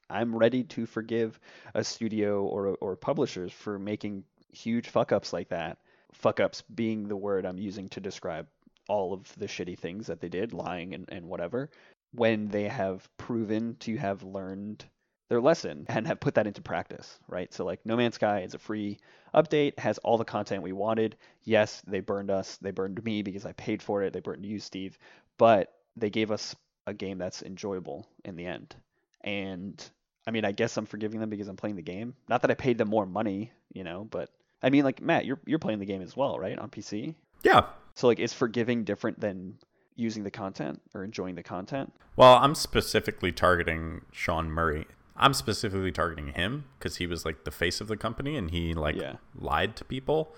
[0.09, 1.39] I'm ready to forgive
[1.75, 5.77] a studio or or publishers for making huge fuck ups like that.
[6.13, 8.47] Fuck ups being the word I'm using to describe
[8.87, 11.69] all of the shitty things that they did, lying and, and whatever,
[12.13, 14.83] when they have proven to have learned
[15.29, 17.53] their lesson and have put that into practice, right?
[17.53, 18.97] So like No Man's Sky is a free
[19.33, 21.15] update, has all the content we wanted.
[21.43, 24.59] Yes, they burned us, they burned me because I paid for it, they burned you,
[24.59, 24.97] Steve,
[25.37, 26.55] but they gave us
[26.87, 28.75] a game that's enjoyable in the end.
[29.21, 29.83] And
[30.27, 32.15] I mean, I guess I'm forgiving them because I'm playing the game.
[32.27, 34.29] Not that I paid them more money, you know, but
[34.61, 37.15] I mean, like Matt, you're you're playing the game as well, right, on PC?
[37.43, 37.65] Yeah.
[37.95, 39.57] So like, is forgiving different than
[39.95, 41.93] using the content or enjoying the content?
[42.15, 44.85] Well, I'm specifically targeting Sean Murray.
[45.17, 48.73] I'm specifically targeting him because he was like the face of the company and he
[48.73, 49.15] like Yeah.
[49.35, 50.33] lied to people.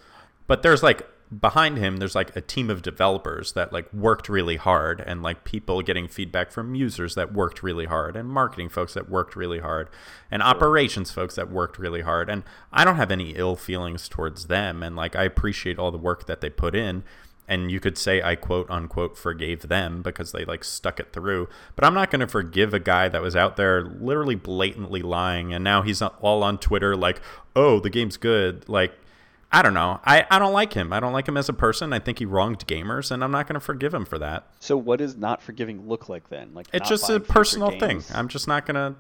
[0.48, 1.08] But there's like
[1.40, 5.44] behind him, there's like a team of developers that like worked really hard and like
[5.46, 9.60] people getting feedback from users that worked really hard and marketing folks that worked really
[9.60, 9.90] hard
[10.30, 12.30] and operations folks that worked really hard.
[12.30, 14.84] And I don't have any ill feelings towards them.
[14.84, 17.04] And like I appreciate all the work that they put in
[17.48, 21.50] and you could say I quote unquote forgave them because they like stuck it through.
[21.76, 25.54] But I'm not going to forgive a guy that was out there literally blatantly lying,
[25.54, 27.20] and now he's all on Twitter like,
[27.54, 28.94] "Oh, the game's good." Like,
[29.54, 30.00] I don't know.
[30.06, 30.94] I I don't like him.
[30.94, 31.92] I don't like him as a person.
[31.92, 34.48] I think he wronged gamers, and I'm not going to forgive him for that.
[34.60, 36.54] So what does not forgiving look like then?
[36.54, 38.04] Like It's just a personal thing.
[38.14, 38.96] I'm just not gonna.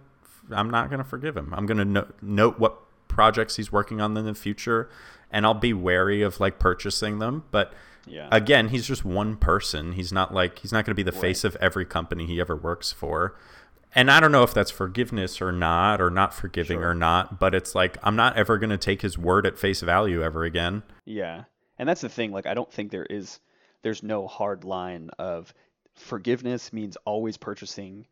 [0.51, 1.53] I'm not gonna forgive him.
[1.55, 4.89] I'm gonna no- note what projects he's working on in the future,
[5.31, 7.43] and I'll be wary of like purchasing them.
[7.51, 7.73] But
[8.05, 8.27] Yeah.
[8.31, 9.93] again, he's just one person.
[9.93, 12.91] He's not like he's not gonna be the face of every company he ever works
[12.91, 13.35] for.
[13.93, 16.89] And I don't know if that's forgiveness or not, or not forgiving Sure.
[16.91, 17.39] or not.
[17.39, 20.83] But it's like I'm not ever gonna take his word at face value ever again.
[21.05, 21.43] Yeah.
[21.77, 23.39] And that's the thing, like I don't think there is
[23.81, 25.53] there's no hard line of
[25.95, 28.05] forgiveness means always purchasing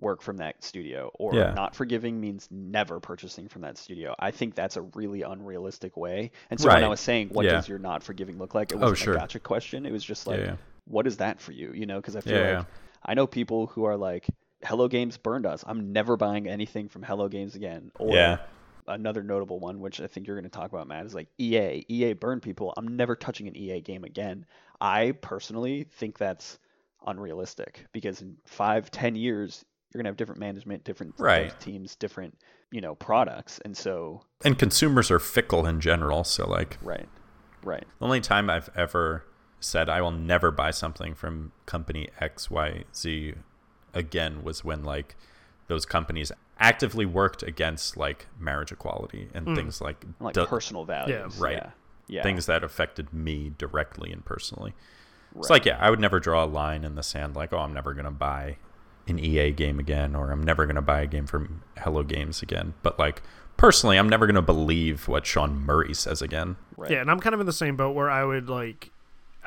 [0.00, 1.54] work from that studio or Yeah.
[1.54, 4.14] not forgiving means never purchasing from that studio.
[4.18, 6.32] I think that's a really unrealistic way.
[6.50, 7.52] And so when I was saying what Yeah.
[7.52, 9.14] does your not forgiving look like, it Oh, wasn't sure.
[9.14, 9.86] a gotcha question.
[9.86, 10.56] It was just like yeah.
[10.86, 11.72] what is that for you?
[11.72, 12.66] You know, because I feel like.
[13.04, 14.26] I know people who are like
[14.64, 15.64] Hello Games burned us.
[15.66, 17.90] I'm never buying anything from Hello Games again.
[17.98, 18.38] Or Yeah.
[18.86, 21.84] another notable one, which I think you're going to talk about, Matt, is like EA.
[21.88, 22.72] EA burned people.
[22.76, 24.44] I'm never touching an EA game again.
[24.80, 26.58] I personally think that's
[27.06, 31.58] unrealistic because in five, ten years, you're going to have different management, different Right.
[31.60, 32.38] teams, different,
[32.70, 33.60] you know, products.
[33.64, 37.08] And so, And consumers are fickle in general, so like right,
[37.62, 37.84] right.
[37.98, 39.24] The only time I've ever
[39.60, 43.36] said I will never buy something from company XYZ
[43.94, 45.16] again was when like
[45.68, 49.56] those companies actively worked against like marriage equality and Mm.
[49.56, 51.38] things like Like du- personal values.
[51.38, 51.54] right.
[51.56, 51.70] Yeah.
[52.08, 52.22] yeah.
[52.22, 54.74] things that affected me directly and personally.
[55.36, 57.72] It's like yeah, I would never draw a line in the sand like oh I'm
[57.72, 58.56] never going to buy
[59.08, 62.42] an EA game again or I'm never going to buy a game from Hello Games
[62.42, 62.74] again.
[62.82, 63.22] But like
[63.56, 66.56] personally, I'm never going to believe what Sean Murray says again.
[66.76, 66.90] Right.
[66.90, 68.90] Yeah, and I'm kind of in the same boat where I would like,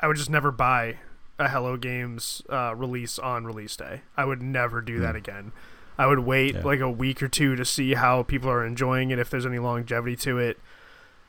[0.00, 0.98] I would just never buy
[1.38, 4.02] a Hello Games uh, release on release day.
[4.16, 5.52] I would never do that again.
[5.98, 6.58] I would wait Hmm.
[6.58, 6.64] Yeah.
[6.66, 9.58] like a week or two to see how people are enjoying it, if there's any
[9.58, 10.58] longevity to it.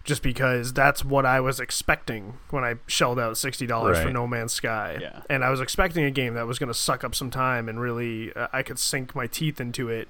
[0.03, 4.25] Just because that's what I was expecting when I shelled out sixty dollars for No
[4.25, 5.21] Man's Sky, Yeah.
[5.29, 7.77] and I was expecting a game that was going to suck up some time and
[7.77, 10.07] really uh, I could sink my teeth into it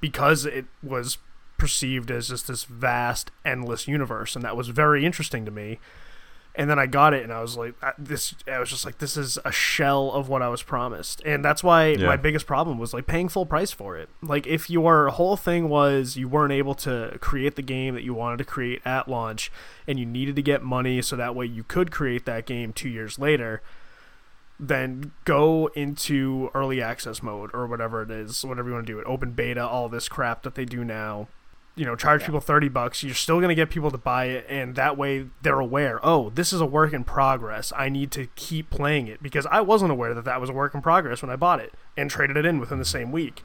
[0.00, 1.18] because it was
[1.58, 5.80] perceived as just this vast, endless universe, and that was very interesting to me.
[6.56, 9.16] And then I got it, and I was like, "This." I was just like, "This
[9.16, 12.06] is a shell of what I was promised," and that's why Yeah.
[12.06, 14.08] my biggest problem was like paying full price for it.
[14.22, 18.14] Like, if your whole thing was you weren't able to create the game that you
[18.14, 19.50] wanted to create at launch,
[19.88, 22.88] and you needed to get money so that way you could create that game two
[22.88, 23.60] years later,
[24.60, 29.00] then go into early access mode or whatever it is, whatever you want to do
[29.00, 31.26] it, open beta, all this crap that they do now.
[31.76, 33.02] You know, charge people 30 bucks.
[33.02, 36.30] You're still going to get people to buy it, and that way they're aware, oh,
[36.30, 37.72] this is a work in progress.
[37.76, 40.74] I need to keep playing it because I wasn't aware that that was a work
[40.74, 43.42] in progress when I bought it and traded it in within the same week.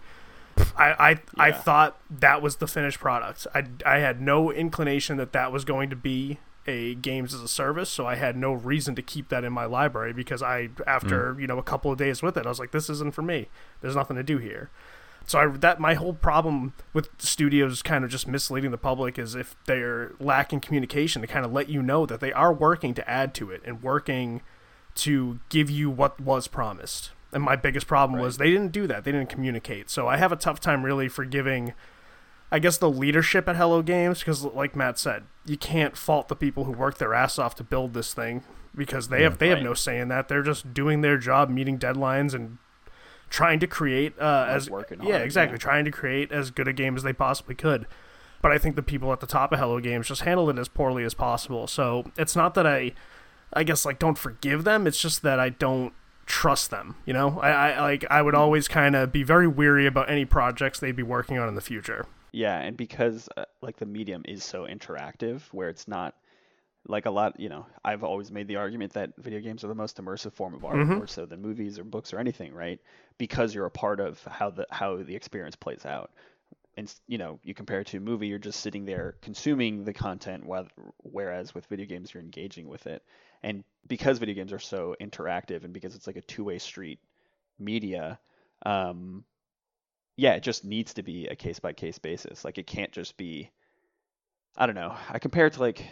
[0.77, 3.47] I, I, I thought that was the finished product.
[3.55, 6.37] I, I had no inclination that that was going to be
[6.67, 9.65] a games as a service, so I had no reason to keep that in my
[9.65, 11.41] library because I, after mm.
[11.41, 13.47] you know a couple of days with it, I was like, this isn't for me.
[13.81, 14.69] There's nothing to do here.
[15.29, 19.35] So I, that my whole problem with studios kind of just misleading the public is
[19.35, 23.07] if they're lacking communication to kind of let you know that they are working to
[23.07, 24.41] add to it and working
[24.95, 27.11] to give you what was promised.
[27.31, 29.03] And my biggest problem was they didn't do that.
[29.03, 29.91] They didn't communicate.
[29.91, 31.75] So I have a tough time really forgiving
[32.51, 36.35] I guess the leadership at Hello Games because like Matt said, you can't fault the
[36.35, 39.61] people who worked their ass off to build this thing because they have they have
[39.61, 40.27] no say in that.
[40.27, 42.57] They're just doing their job, meeting deadlines and
[43.29, 44.69] trying to create uh, as
[45.01, 45.59] yeah, exactly, yeah.
[45.59, 47.85] trying to create as good a game as they possibly could.
[48.41, 50.67] But I think the people at the top of Hello Games just handled it as
[50.69, 51.67] poorly as possible.
[51.67, 52.93] So it's not that I,
[53.53, 54.87] I guess like don't forgive them.
[54.87, 55.93] It's just that I don't
[56.25, 56.95] trust them.
[57.05, 60.25] You know, I, I like I would always kind of be very weary about any
[60.25, 62.05] projects they'd be working on in the future.
[62.31, 66.15] Yeah, and because uh, like the medium is so interactive, where it's not
[66.87, 69.75] like a lot, you know, I've always made the argument that video games are the
[69.75, 70.95] most immersive form of art, Mhm.
[70.95, 72.79] more so than movies or books or anything, right?
[73.19, 76.11] Because you're a part of how the how the experience plays out.
[76.75, 79.93] And you know, you compare it to a movie, you're just sitting there consuming the
[79.93, 80.45] content,
[80.97, 83.03] whereas with video games, you're engaging with it.
[83.43, 86.99] And because video games are so interactive, and because it's like a two-way street
[87.59, 88.19] media,
[88.65, 89.23] um,
[90.15, 92.43] yeah, it just needs to be a case by case basis.
[92.43, 93.51] Like it can't just be
[94.57, 94.95] I don't know.
[95.09, 95.85] I compare it to like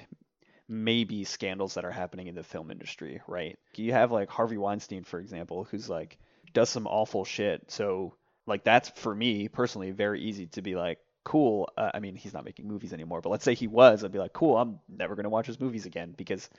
[0.68, 3.58] maybe scandals that are happening in the film industry, right?
[3.76, 6.18] You have like Harvey Weinstein, for example, who's like
[6.58, 7.70] does some awful shit.
[7.70, 8.16] So
[8.48, 11.70] like that's for me personally very easy to be like, cool.
[11.78, 14.18] Uh, I mean, he's not making movies anymore, but let's say he was, I'd be
[14.18, 14.58] like, cool.
[14.58, 16.50] I'm never gonna watch his movies again because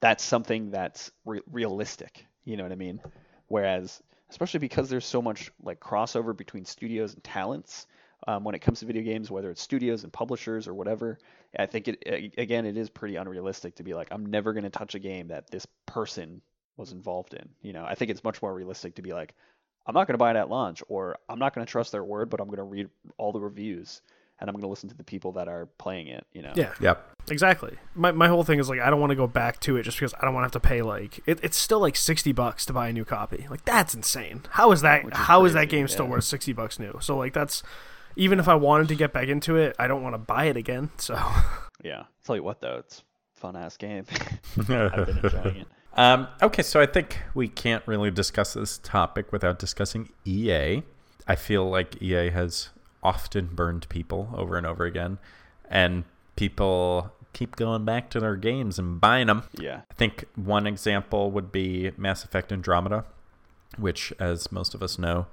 [0.00, 2.24] that's something that's re- realistic.
[2.46, 3.02] You know what I mean?
[3.48, 7.86] Whereas, especially because there's so much like crossover between studios and talents
[8.26, 11.18] um, when it comes to video games, whether it's studios and publishers or whatever,
[11.58, 12.02] I think it
[12.38, 15.28] again it is pretty unrealistic to be like I'm never going to touch a game
[15.28, 16.40] that this person
[16.76, 17.48] was involved in.
[17.60, 19.34] You know, I think it's much more realistic to be like
[19.86, 22.04] I'm not going to buy it at launch, or I'm not going to trust their
[22.04, 24.00] word, but I'm going to read all the reviews
[24.42, 26.26] and I'm going to listen to the people that are playing it.
[26.32, 27.16] You know, Yeah, Yep.
[27.30, 27.76] exactly.
[27.94, 29.96] My my whole thing is like I don't want to go back to it just
[29.96, 32.66] because I don't want to have to pay like it, it's still like sixty bucks
[32.66, 33.46] to buy a new copy.
[33.48, 34.42] Like that's insane.
[34.50, 35.04] How is that?
[35.04, 36.12] Which is how is that crazy, game still yeah.
[36.12, 36.98] worth sixty bucks new?
[37.00, 37.62] So like that's
[38.16, 40.56] even if I wanted to get back into it, I don't want to buy it
[40.56, 40.90] again.
[40.98, 41.14] So
[41.84, 42.04] yeah.
[42.24, 43.04] Tell you what though, it's
[43.34, 44.06] fun ass game.
[44.58, 45.68] I've been enjoying it.
[45.94, 50.82] Um, okay, so I think we can't really discuss this topic without discussing EA.
[51.26, 52.70] I feel like EA has
[53.02, 55.18] often burned people over and over again,
[55.68, 56.04] and
[56.36, 59.44] people keep going back to their games and buying them.
[59.54, 59.82] Yeah.
[59.90, 63.04] I think one example would be Mass Effect Andromeda,
[63.76, 65.26] which, as most of us know,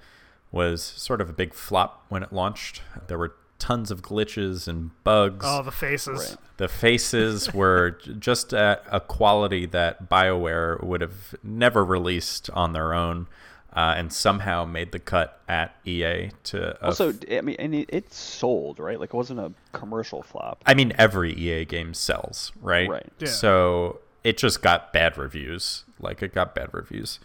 [0.52, 2.82] was sort of a big flop when it launched.
[3.08, 5.46] There were tons of glitches and bugs.
[5.48, 6.30] oh the faces.
[6.30, 6.38] Right.
[6.58, 12.94] The faces were just at a quality that BioWare would have never released on their
[12.94, 13.28] own,
[13.74, 16.78] uh, and somehow made the cut at EA to.
[16.82, 19.00] a Also, f- I mean, and it, it sold, right?
[19.00, 20.62] Like it wasn't a commercial flop.
[20.66, 22.90] I mean, every EA game sells, right?
[22.90, 23.08] Right.
[23.20, 23.28] Yeah.
[23.28, 25.84] So it just got bad reviews.
[26.00, 27.20] Like it got bad reviews,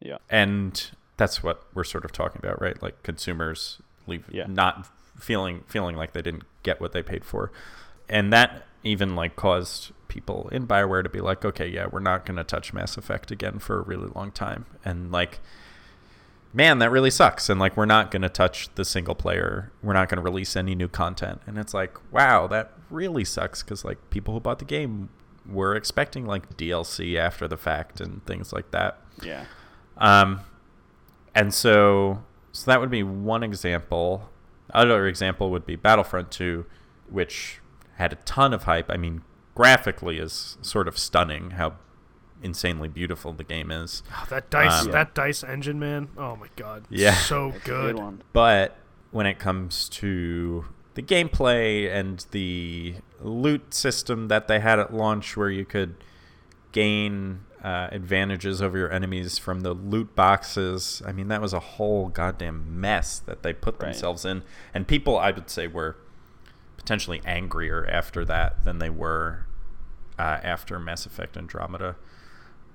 [0.00, 0.18] Yeah.
[0.30, 2.80] and that's what we're sort of talking about, right?
[2.82, 4.46] Like consumers leave Yeah.
[4.48, 4.86] not
[5.18, 7.52] feeling feeling like they didn't get what they paid for,
[8.08, 12.24] and that even like caused people in Bioware to be like, okay, yeah, we're not
[12.24, 15.40] going to touch Mass Effect again for a really long time, and like.
[16.50, 17.50] Man, that really sucks.
[17.50, 19.70] And like, we're not going to touch the single player.
[19.82, 21.42] We're not going to release any new content.
[21.46, 25.10] And it's like, wow, that really sucks because like people who bought the game
[25.48, 29.00] were expecting like DLC after the fact and things like that.
[29.22, 29.44] Yeah.
[29.96, 30.40] Um,
[31.34, 34.30] and so, so that would be one example.
[34.74, 36.66] Other example would be Battlefront 2,
[37.08, 37.60] which
[37.96, 38.90] had a ton of hype.
[38.90, 39.22] I mean,
[39.54, 41.74] graphically is sort of stunning how
[42.42, 44.02] insanely beautiful the game is.
[44.12, 46.08] Oh, that dice Um, that dice engine man.
[46.16, 46.84] Oh my god.
[46.90, 47.14] Yeah.
[47.14, 48.24] So It's a good.
[48.32, 48.76] But
[49.10, 55.36] when it comes to the gameplay and the loot system that they had at launch,
[55.36, 55.94] where you could
[56.72, 61.02] gain uh, advantages over your enemies from the loot boxes.
[61.04, 63.86] I mean, that was a whole goddamn mess that they put Right.
[63.92, 64.42] themselves in,
[64.72, 65.96] and people, I would say, were
[66.76, 69.46] potentially angrier after that than they were
[70.18, 71.96] uh, after Mass Effect Andromeda.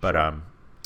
[0.01, 0.43] But um,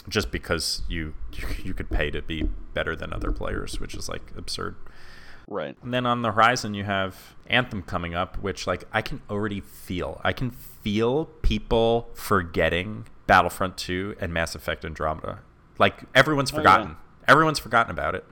[0.07, 1.13] just because you
[1.63, 4.75] you could pay to be better than other players, which is like absurd.
[5.49, 5.77] Right.
[5.81, 9.62] And then on the horizon, you have Anthem coming up, which like I can already
[9.62, 10.19] feel.
[10.23, 15.39] I can feel people forgetting Battlefront 2 and Mass Effect Andromeda.
[15.77, 16.59] Like everyone's Oh, yeah.
[16.61, 16.95] forgotten.
[17.27, 18.25] Everyone's forgotten about it.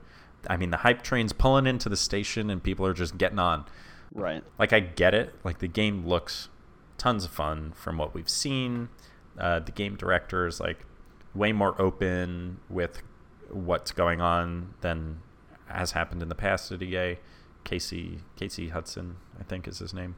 [0.49, 3.65] I mean, the hype train's pulling into the station, and people are just getting on.
[4.13, 4.43] Right.
[4.57, 5.33] Like I get it.
[5.43, 6.49] Like the game looks
[6.97, 8.89] tons of fun from what we've seen.
[9.37, 10.85] Uh, the game director is like
[11.33, 13.01] way more open with
[13.49, 15.19] what's going on than
[15.67, 17.17] has happened in the past at EA.
[17.65, 20.15] Casey Casey Hudson, I think is his name.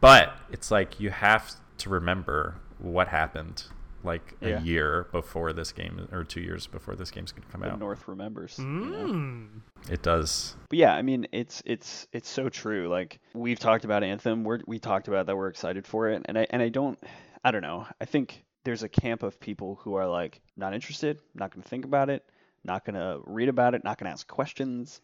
[0.00, 3.64] But it's like you have to remember what happened
[4.02, 7.72] like a year before this game or two years before this game's gonna come The
[7.72, 7.78] out.
[7.78, 8.56] North remembers.
[8.58, 9.06] you know?
[9.12, 9.48] Mm.
[9.90, 10.56] It does.
[10.68, 12.88] But yeah, I mean, it's it's it's so true.
[12.88, 16.38] Like we've talked about Anthem, we're, we talked about that we're excited for it, and
[16.38, 16.98] I and I don't,
[17.44, 17.86] I don't know.
[18.00, 21.68] I think there's a camp of people who are like not interested, not going to
[21.68, 22.24] think about it,
[22.64, 25.00] not going to read about it, not going to ask questions,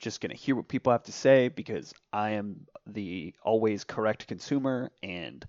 [0.00, 4.26] just going to hear what people have to say because I am the always correct
[4.26, 5.46] consumer and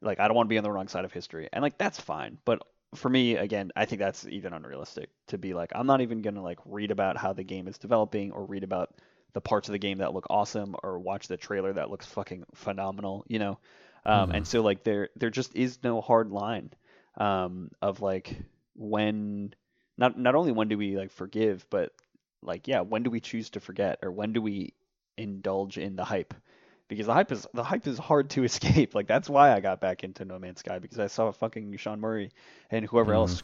[0.00, 1.48] like I don't want to be on the wrong side of history.
[1.52, 2.62] And like that's fine, but
[2.94, 6.36] for me again, I think that's even unrealistic to be like I'm not even going
[6.36, 8.94] to like read about how the game is developing or read about
[9.34, 12.44] the parts of the game that look awesome or watch the trailer that looks fucking
[12.54, 13.58] phenomenal, you know.
[14.06, 16.70] Um, and so like there there just is no hard line
[17.18, 18.34] um, of like
[18.74, 19.54] when
[19.98, 21.92] not not only when do we like forgive, but
[22.42, 24.72] like yeah, when do we choose to forget or when do we
[25.18, 26.32] indulge in the hype?
[26.88, 28.94] Because the hype is the hype is hard to escape.
[28.94, 32.00] Like that's why I got back into No Man's Sky because I saw fucking Sean
[32.00, 32.30] Murray
[32.70, 33.20] and whoever mm-hmm.
[33.20, 33.42] else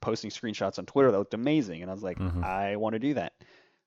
[0.00, 2.44] posting screenshots on Twitter that looked amazing, and I was like, mm-hmm.
[2.44, 3.32] I want to do that.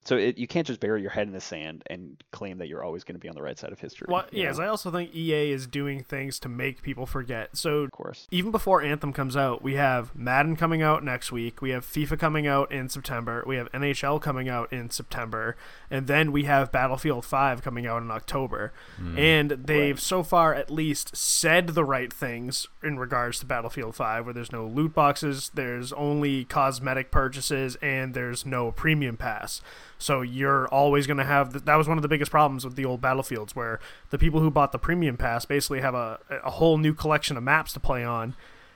[0.05, 2.83] So it, you can't just bury your head in the sand and claim that you're
[2.83, 4.07] always going to be on the right side of history.
[4.09, 4.63] Well, yes, know?
[4.63, 7.55] I also think EA is doing things to make people forget.
[7.57, 8.27] So of course.
[8.31, 11.61] even before Anthem comes out, we have Madden coming out next week.
[11.61, 13.43] We have FIFA coming out in September.
[13.45, 15.55] We have NHL coming out in September.
[15.91, 18.71] And then we have Battlefield 5 coming out in October.
[18.97, 19.17] Hmm.
[19.17, 19.99] And they've Right.
[19.99, 24.51] so far at least said the right things in regards to Battlefield 5, where there's
[24.51, 29.61] no loot boxes, there's only cosmetic purchases, and there's no premium pass.
[29.99, 32.75] So you're always going to have th- that was one of the biggest problems with
[32.75, 36.51] the old battlefields where the people who bought the premium pass basically have a a
[36.51, 38.35] whole new collection of maps to play on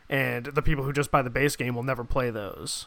[0.10, 2.86] and the people who just buy the base game will never play those.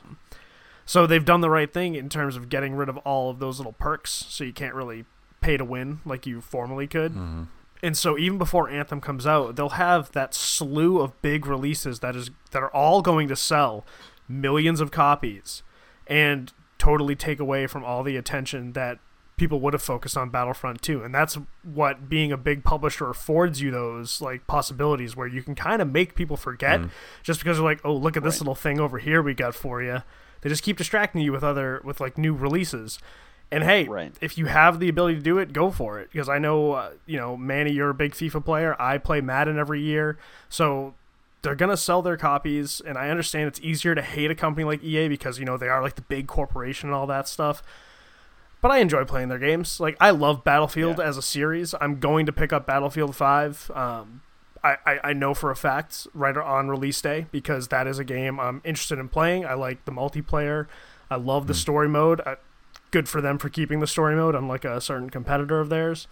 [0.84, 3.58] So they've done the right thing in terms of getting rid of all of those
[3.58, 5.04] little perks so you can't really
[5.40, 7.12] pay to win like you formerly could.
[7.12, 7.44] Mm-hmm.
[7.82, 12.14] And so even before Anthem comes out, they'll have that slew of big releases that
[12.16, 13.84] is that are all going to sell
[14.28, 15.62] millions of copies
[16.06, 16.52] and
[16.86, 18.98] totally take away from all the attention that
[19.36, 21.02] people would have focused on Battlefront 2.
[21.02, 25.54] And that's what being a big publisher affords you those like possibilities where you can
[25.54, 26.80] kind of make people forget
[27.22, 28.40] just because they're like, "Oh, look at this Right.
[28.42, 29.98] little thing over here we got for you."
[30.42, 32.98] They just keep distracting you with other with like new releases.
[33.50, 34.14] And hey, Right.
[34.20, 36.08] if you have the ability to do it, go for it.
[36.12, 38.76] Because I know, uh, you know, Manny, you're a big FIFA player.
[38.80, 40.18] I play Madden every year,
[40.48, 40.94] so
[41.46, 42.80] they're gonna sell their copies.
[42.84, 45.68] And I understand it's easier to hate a company like EA because you know they
[45.68, 47.62] are like the big corporation and all that stuff.
[48.60, 49.78] But I enjoy playing their games.
[49.78, 51.04] Like I love Battlefield Yeah.
[51.04, 51.72] as a series.
[51.80, 53.70] I'm going to pick up Battlefield Five.
[53.74, 54.22] Um,
[54.64, 58.04] I, I, I know for a fact right on release day because that is a
[58.04, 59.46] game I'm interested in playing.
[59.46, 60.66] I like the multiplayer.
[61.08, 62.20] I love the story mode.
[62.26, 62.36] I,
[62.90, 66.08] good for them for keeping the story mode, unlike a certain competitor of theirs.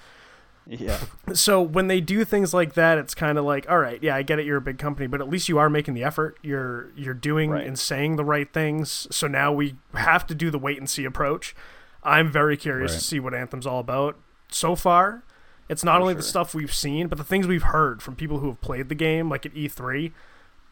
[0.66, 0.98] Yeah.
[1.34, 4.22] So when they do things like that, it's kind of like, all right, yeah, I
[4.22, 6.38] get it, you're a big company, but at least you are making the effort.
[6.42, 7.66] You're you're doing Right.
[7.66, 9.06] and saying the right things.
[9.10, 11.54] So now we have to do the wait and see approach.
[12.02, 12.98] I'm very curious Right.
[12.98, 14.16] to see what Anthem's all about.
[14.48, 15.22] So far,
[15.68, 18.38] it's not For only the stuff we've seen, but the things we've heard from people
[18.38, 20.12] who have played the game, like at E3.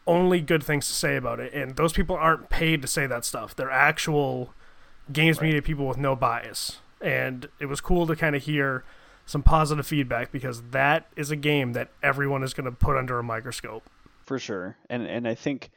[0.05, 3.23] Only good things to say about it, and those people aren't paid to say that
[3.23, 3.55] stuff.
[3.55, 4.53] They're actual
[5.11, 5.45] games Right.
[5.47, 8.83] media people with no bias, and it was cool to kind of hear
[9.25, 13.19] some positive feedback because that is a game that everyone is going to put under
[13.19, 13.89] a microscope.
[14.25, 14.77] For sure.
[14.89, 15.69] And and I think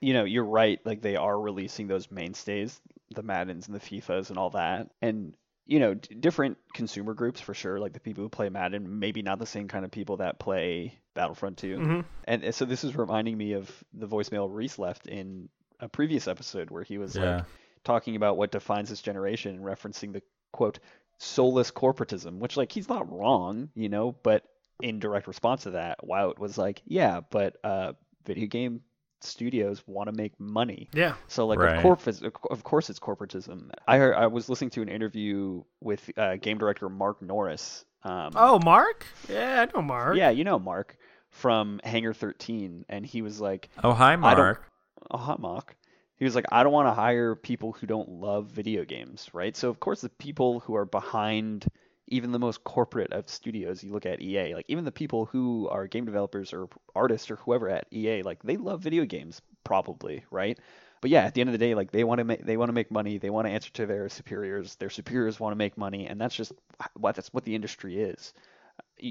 [0.00, 2.80] you know, you're right, like they are releasing those mainstays,
[3.14, 4.88] the Maddens and the FIFAs and all that.
[5.02, 5.34] And
[5.66, 9.20] you know, d- different consumer groups for sure, like the people who play Madden, maybe
[9.22, 11.76] not the same kind of people that play Battlefront 2.
[11.78, 12.04] Mhm.
[12.24, 15.48] And and so this is reminding me of the voicemail Reese left in
[15.80, 17.36] a previous episode where he was Yeah.
[17.36, 17.44] like
[17.84, 20.78] talking about what defines this generation and referencing the quote
[21.22, 24.42] soulless corporatism, which like he's not wrong, you know, but
[24.82, 27.92] in direct response to that, Wout was like, yeah, but uh,
[28.24, 28.80] video game
[29.20, 30.88] studios want to make money.
[30.94, 31.14] Yeah.
[31.28, 31.76] So like Right.
[31.76, 33.70] of course of course it's corporatism.
[33.86, 37.84] I heard, I was listening to an interview with uh, game director Mark Norris.
[38.02, 39.04] Um, Oh, Mark?
[39.28, 40.16] Yeah, I know Mark.
[40.16, 40.96] yeah, you know Mark
[41.28, 44.64] from Hangar 13, and he was like, Oh, hi, I don't- Mark.
[45.10, 45.76] a hot mock.
[46.20, 49.56] He was like, I don't want to hire people who don't love video games, right?
[49.56, 51.66] So of course the people who are behind
[52.08, 55.68] even the most corporate of studios, you look at EA, like even the people who
[55.70, 60.24] are game developers or artists or whoever at EA, like they love video games probably,
[60.30, 60.58] right?
[61.00, 62.68] But yeah, at the end of the day, like they want to make they want
[62.68, 65.78] to make money, they want to answer to their superiors, their superiors want to make
[65.78, 66.52] money, and that's just
[66.94, 68.34] what that's what the industry is.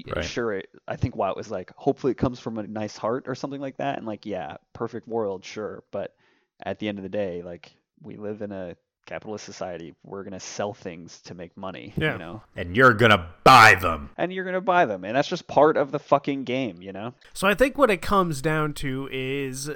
[0.06, 0.24] Right.
[0.24, 3.34] Sure, it, I think Wout was like, hopefully it comes from a nice heart or
[3.34, 6.14] something like that, and like, yeah, perfect world, sure, but
[6.62, 9.94] at the end of the day, like we live in a capitalist society.
[10.04, 12.12] We're gonna sell things to make money, Yeah.
[12.12, 14.10] you know, And you're gonna buy them.
[14.16, 17.14] and you're gonna buy them, and that's just part of the fucking game, you know.
[17.32, 19.70] So I think what it comes down to is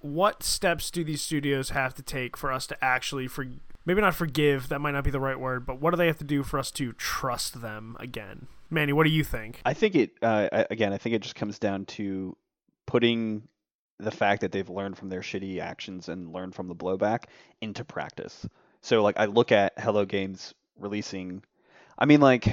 [0.00, 3.44] what steps do these studios have to take for us to actually for
[3.84, 6.18] maybe not forgive that might not be the right word but what do they have
[6.18, 9.96] to do for us to trust them again manny what do you think I think
[9.96, 10.92] it uh, I- again.
[10.92, 12.36] I think it just comes down to
[12.86, 13.48] putting
[14.00, 17.24] the fact that they've learned from their shitty actions and learned from the blowback
[17.60, 18.46] into practice.
[18.80, 21.42] So like I look at Hello Games releasing.
[21.98, 22.48] I mean like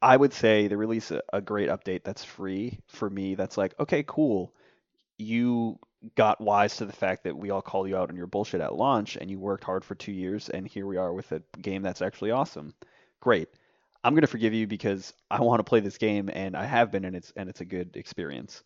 [0.00, 3.34] I would say they release a, a great update that's free for me.
[3.34, 4.54] That's like okay, cool.
[5.18, 5.78] You
[6.16, 8.74] got wise to the fact that we all called you out on your bullshit at
[8.74, 11.82] launch, and you worked hard for two years, and here we are with a game
[11.82, 12.74] that's actually awesome.
[13.20, 13.48] Great.
[14.02, 17.04] I'm gonna forgive you because I want to play this game, and I have been,
[17.04, 18.62] and it's and it's a good experience.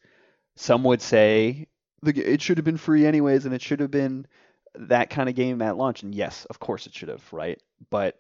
[0.57, 1.69] Some would say
[2.03, 4.27] the, it should have been free anyways, and it should have been
[4.75, 6.03] that kind of game at launch.
[6.03, 7.61] And yes, of course it should have, right?
[7.91, 8.19] But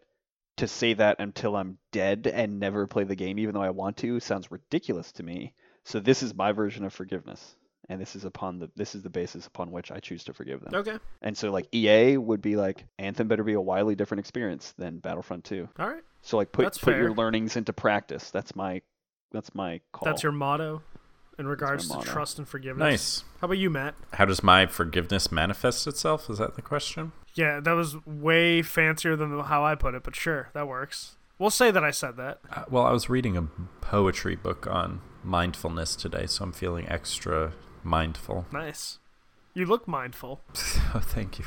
[0.56, 3.96] to say that until I'm dead and never play the game, even though I want
[3.98, 5.54] to, sounds ridiculous to me.
[5.84, 7.56] So this is my version of forgiveness,
[7.88, 10.60] and this is upon the this is the basis upon which I choose to forgive
[10.60, 10.74] them.
[10.74, 14.74] okay And so like EA would be like Anthem better be a wildly different experience
[14.76, 15.68] than Battlefront 2.
[15.78, 18.30] all right So like put That's put your learnings into practice.
[18.30, 18.82] That's my
[19.32, 20.06] that's my call.
[20.06, 20.82] that's your motto
[21.38, 23.24] in regards to trust and forgiveness Nice.
[23.40, 26.28] how about you matt How does my forgiveness manifest itself?
[26.30, 27.12] Is that the question?
[27.34, 31.50] yeah that was way fancier than how i put it but sure that works we'll
[31.50, 33.46] say that i said that Uh, well, I was reading a
[33.80, 37.52] poetry book on mindfulness today, so I'm feeling extra
[37.84, 38.46] mindful.
[38.52, 38.98] nice
[39.54, 40.40] you look mindful
[40.94, 41.44] Oh, thank you.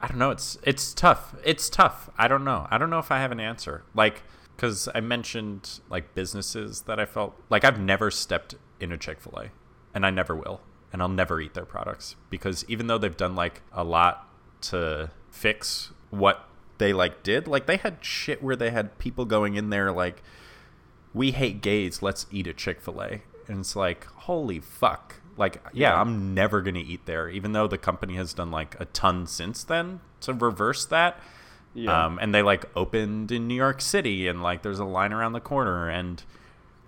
[0.00, 0.30] I don't know.
[0.30, 1.34] It's it's tough.
[1.42, 2.10] It's tough.
[2.18, 2.66] I don't know.
[2.70, 3.82] I don't know if I have an answer.
[3.94, 4.22] Like,
[4.54, 9.20] because I mentioned like businesses that I felt like I've never stepped in a Chick
[9.20, 9.50] Fil A,
[9.94, 10.60] and I never will,
[10.92, 14.28] and I'll never eat their products because even though they've done like a lot
[14.62, 16.48] to fix what
[16.78, 20.22] they like did, like they had shit where they had people going in there like,
[21.14, 22.02] we hate gays.
[22.02, 25.16] Let's eat a Chick Fil A, and it's like, holy fuck.
[25.38, 26.00] Like, yeah.
[26.00, 29.64] I'm never gonna eat there, even though the company has done like a ton since
[29.64, 31.20] then to reverse that.
[31.74, 32.06] Yeah.
[32.06, 35.32] Um, and they like opened in New York City, and like there's a line around
[35.32, 36.22] the corner, and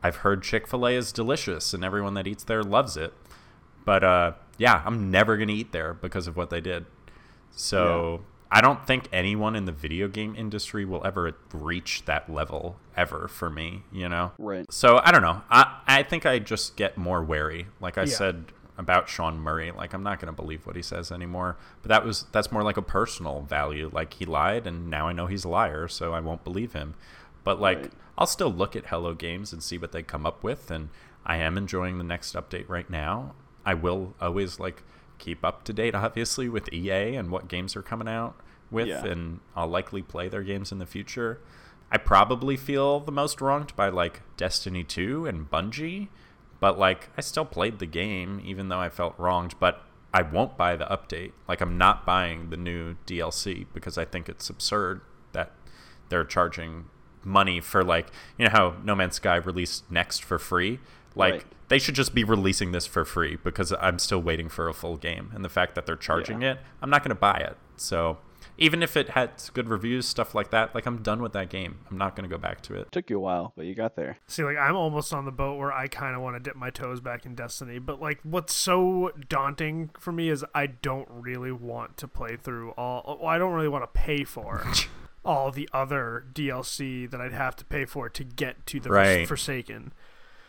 [0.03, 3.13] I've heard Chick Fil A is delicious, and everyone that eats there loves it.
[3.85, 6.87] But uh, yeah, I'm never gonna eat there because of what they did.
[7.51, 12.79] So I don't think anyone in the video game industry will ever reach that level
[12.97, 13.83] ever for me.
[13.93, 14.33] You know.
[14.39, 14.71] right.
[14.73, 15.43] So I don't know.
[15.51, 17.67] I I think I just get more wary.
[17.81, 18.15] Like I Yeah.
[18.15, 18.45] said
[18.77, 21.57] about Sean Murray, like I'm not going to believe what he says anymore.
[21.83, 23.91] But that was that's more like a personal value.
[23.93, 26.95] Like he lied and now I know he's a liar, so I won't believe him.
[27.43, 27.93] But like Right.
[28.19, 30.89] I'll still look at Hello Games and see what they come up with and
[31.25, 33.35] I am enjoying the next update right now.
[33.65, 34.83] I will always like
[35.19, 38.35] keep up to date obviously with EA and what games are coming out
[38.71, 39.05] with Yeah.
[39.07, 41.41] and I'll likely play their games in the future.
[41.93, 46.09] I probably feel the most wronged by like Destiny 2 and Bungie,
[46.61, 50.57] but like I still played the game even though I felt wronged, but I won't
[50.57, 51.33] buy the update.
[51.47, 55.03] Like I'm not buying the new DLC because I think it's absurd
[55.33, 55.53] that
[56.09, 56.87] they're charging
[57.25, 60.79] money for like, you know how No Man's Sky released next for free?
[61.15, 61.45] Like Right.
[61.69, 64.97] they should just be releasing this for free because I'm still waiting for a full
[64.97, 65.31] game.
[65.35, 66.53] And the fact that they're charging Yeah.
[66.53, 67.57] it, I'm not going to buy it.
[67.77, 68.19] So
[68.61, 71.79] even if it had good reviews, stuff like that, like I'm done with that game.
[71.91, 72.91] I'm not going to go back to it.
[72.91, 74.19] Took you a while, but you got there.
[74.27, 76.71] See, like I'm almost on the boat where I kind of want to dip my
[76.71, 81.53] toes back in Destiny, but like what's so daunting for me is I don't really
[81.53, 83.19] want to play through all.
[83.21, 84.65] Well, I don't really want to pay for
[85.25, 89.27] all the other DLC that I'd have to pay for to get to the Right.
[89.29, 89.93] Forsaken.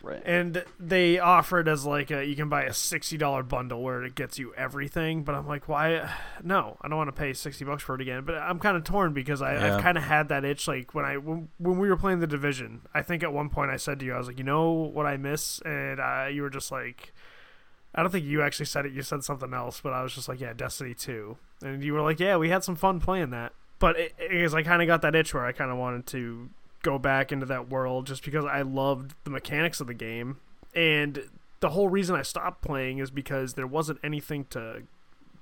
[0.02, 0.22] Right.
[0.26, 4.02] And they offer it as like a, you can buy a sixty dollar bundle where
[4.06, 5.24] it gets you everything.
[5.24, 6.10] But I'm like, why?
[6.42, 8.24] No, I don't want to pay sixty bucks for it again.
[8.24, 9.76] But I'm kind of torn because I, Yeah.
[9.76, 10.70] I've kind of had that itch.
[10.70, 13.72] Like when I when, when we were playing the division, I think at one point
[13.72, 16.44] I said to you, I was like, you know what I miss, and uh, you
[16.44, 17.12] were just like.
[17.94, 18.94] I don't think you actually said it.
[18.94, 22.02] You said something else, but I was just like, "Yeah, Destiny 2," and you were
[22.02, 25.02] like, "Yeah, we had some fun playing that." But it, because I kind of got
[25.02, 26.50] that itch where I kind of wanted to
[26.84, 30.38] go back into that world, just because I loved the mechanics of the game,
[30.76, 31.24] and
[31.62, 34.84] the whole reason I stopped playing is because there wasn't anything to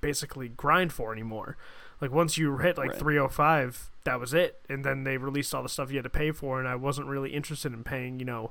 [0.00, 1.56] basically grind for anymore.
[2.00, 2.98] Like once you hit like Right.
[2.98, 6.30] 305, that was it, and then they released all the stuff you had to pay
[6.30, 8.50] for, and I wasn't really interested in paying, you know.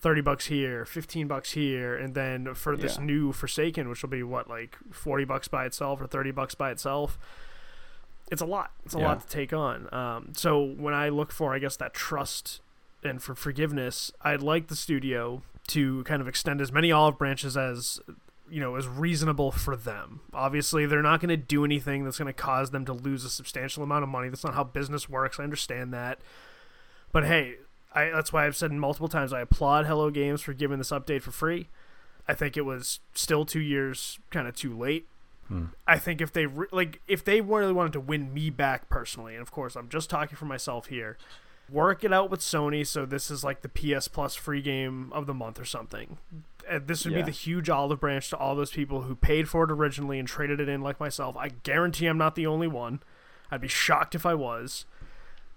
[0.00, 3.04] 30 bucks here, 15 bucks here, and then for this Yeah.
[3.04, 6.70] new Forsaken, which will be what, like 40 bucks by itself or 30 bucks by
[6.70, 7.18] itself,
[8.30, 8.72] it's a lot.
[8.84, 9.06] It's a Yeah.
[9.08, 9.92] lot to take on.
[9.92, 12.60] Um, so when I look for, I guess, that trust
[13.02, 17.56] and for forgiveness, I'd like the studio to kind of extend as many olive branches
[17.56, 18.00] as
[18.50, 20.20] you know is reasonable for them.
[20.32, 23.30] Obviously, they're not going to do anything that's going to cause them to lose a
[23.30, 24.28] substantial amount of money.
[24.30, 25.38] That's not how business works.
[25.38, 26.18] I understand that,
[27.12, 27.56] but hey,
[27.94, 31.20] I, that's why I've said multiple times I applaud Hello Games for giving this update
[31.22, 31.68] for free.
[32.26, 35.06] I think it was still two years kind of too late.
[35.86, 39.34] I think if they re- like if they really wanted to win me back personally,
[39.34, 41.16] and of course I'm just talking for myself here,
[41.70, 45.26] work it out with Sony so this is like the PS Plus free game of
[45.26, 46.18] the month or something.
[46.70, 47.20] Uh, this would Yeah.
[47.20, 50.28] be the huge olive branch to all those people who paid for it originally and
[50.28, 51.34] traded it in like myself.
[51.36, 53.00] I guarantee I'm not the only one.
[53.50, 54.84] I'd be shocked if I was.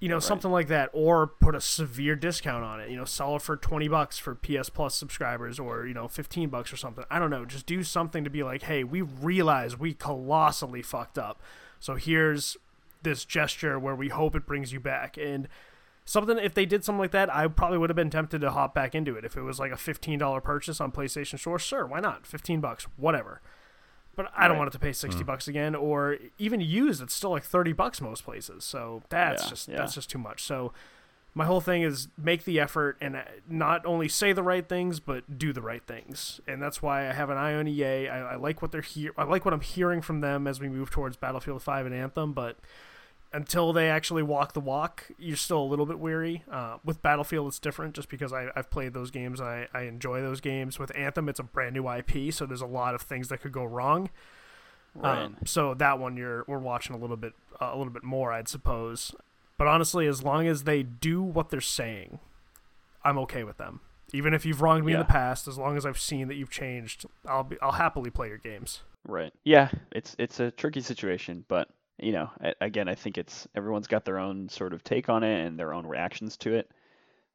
[0.02, 2.90] You know, something like that, or put a severe discount on it.
[2.90, 6.50] You know, sell it for twenty bucks for PS Plus subscribers, or you know, fifteen
[6.50, 7.06] bucks or something.
[7.10, 7.46] I don't know.
[7.46, 11.42] Just do something to be like, hey, we realize we colossally fucked up.
[11.80, 12.58] So here's
[13.04, 15.18] this gesture where we hope it brings you back.
[15.18, 15.48] And
[16.06, 18.74] something, if they did something like that, I probably would have been tempted to hop
[18.74, 19.26] back into it.
[19.26, 22.26] If it was like a fifteen dollar purchase on PlayStation Store, sure, why not?
[22.26, 23.42] Fifteen bucks, whatever.
[24.16, 24.58] But I don't Right.
[24.60, 27.02] want it to pay sixty bucks again, or even used.
[27.02, 28.64] It's still like thirty bucks most places.
[28.66, 29.78] So that's Yeah, just yeah.
[29.78, 30.44] that's just too much.
[30.44, 30.74] So
[31.34, 35.00] my whole thing is make the effort and uh, not only say the right things,
[35.00, 36.42] but do the right things.
[36.46, 38.10] And that's why I have an eye on EA.
[38.10, 39.14] I, I like what they're here.
[39.18, 42.34] I like what I'm hearing from them as we move towards Battlefield Five and Anthem,
[42.34, 42.58] but
[43.34, 46.44] until they actually walk the walk, you're still a little bit weary.
[46.52, 49.84] Uh, with Battlefield, it's different just because I, I've played those games and I, I
[49.84, 50.78] enjoy those games.
[50.78, 53.52] With Anthem, it's a brand new IP, so there's a lot of things that could
[53.52, 54.10] go wrong.
[54.94, 55.24] Right.
[55.24, 58.34] Um, so that one you're we're watching a little bit uh, a little bit more,
[58.34, 59.16] I'd suppose.
[59.58, 62.20] But honestly, as long as they do what they're saying,
[63.04, 63.80] I'm okay with them.
[64.14, 66.50] Even if you've wronged me in the past, as long as I've seen that you've
[66.50, 68.82] changed, I'll be I'll happily play your games.
[69.08, 69.32] Right.
[69.46, 71.70] Yeah, it's it's a tricky situation, but
[72.02, 72.30] you know,
[72.60, 75.74] again, I think it's everyone's got their own sort of take on it and their
[75.74, 76.70] own reactions to it,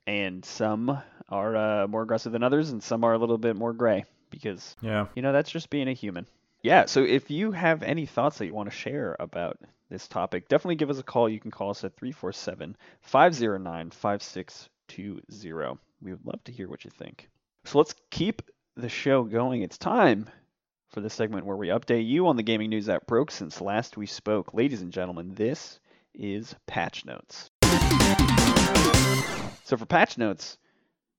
[0.07, 0.99] and some
[1.29, 4.77] are uh, more aggressive than others, and some are a little bit more gray because
[4.81, 5.07] Yeah.
[5.15, 6.27] you know that's just being a human.
[6.63, 6.87] Yeah.
[6.87, 9.59] So if you have any thoughts that you want to share about
[9.89, 11.29] this topic, definitely give us a call.
[11.29, 15.79] You can call us at 347 509 5620.
[16.03, 17.29] We would love to hear what you think.
[17.65, 18.43] So let's keep
[18.77, 19.63] the show going.
[19.63, 20.29] It's time
[20.97, 23.99] for the segment where we update you on the gaming news that broke since last
[23.99, 24.55] we spoke.
[24.55, 25.79] Ladies and gentlemen, this
[26.15, 27.51] is Patch Notes.
[29.65, 30.57] So for Patch Notes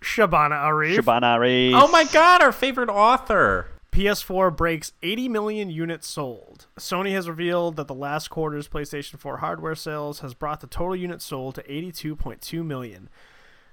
[0.00, 0.96] Shabana Arif.
[0.96, 1.74] Shabana Reis.
[1.76, 3.68] Oh my god, our favorite author.
[3.92, 6.66] PS4 breaks 80 million units sold.
[6.78, 10.96] Sony has revealed that the last quarter's PlayStation 4 hardware sales has brought the total
[10.96, 13.10] units sold to 82.2 million.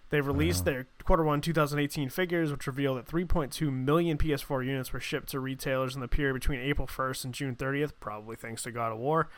[0.09, 4.99] They've released their quarter one 2018 figures, which reveal that 3.2 million PS4 units were
[4.99, 8.71] shipped to retailers in the period between April 1st and June 30th, probably thanks to
[8.71, 9.29] God of War,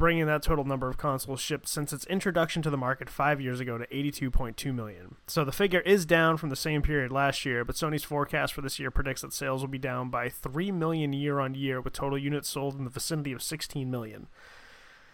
[0.00, 3.60] bringing that total number of consoles shipped since its introduction to the market five years
[3.60, 5.14] ago to 82.2 million.
[5.28, 8.62] So the figure is down from the same period last year, but Sony's forecast for
[8.62, 11.92] this year predicts that sales will be down by 3 million year on year, with
[11.92, 14.26] total units sold in the vicinity of 16 million.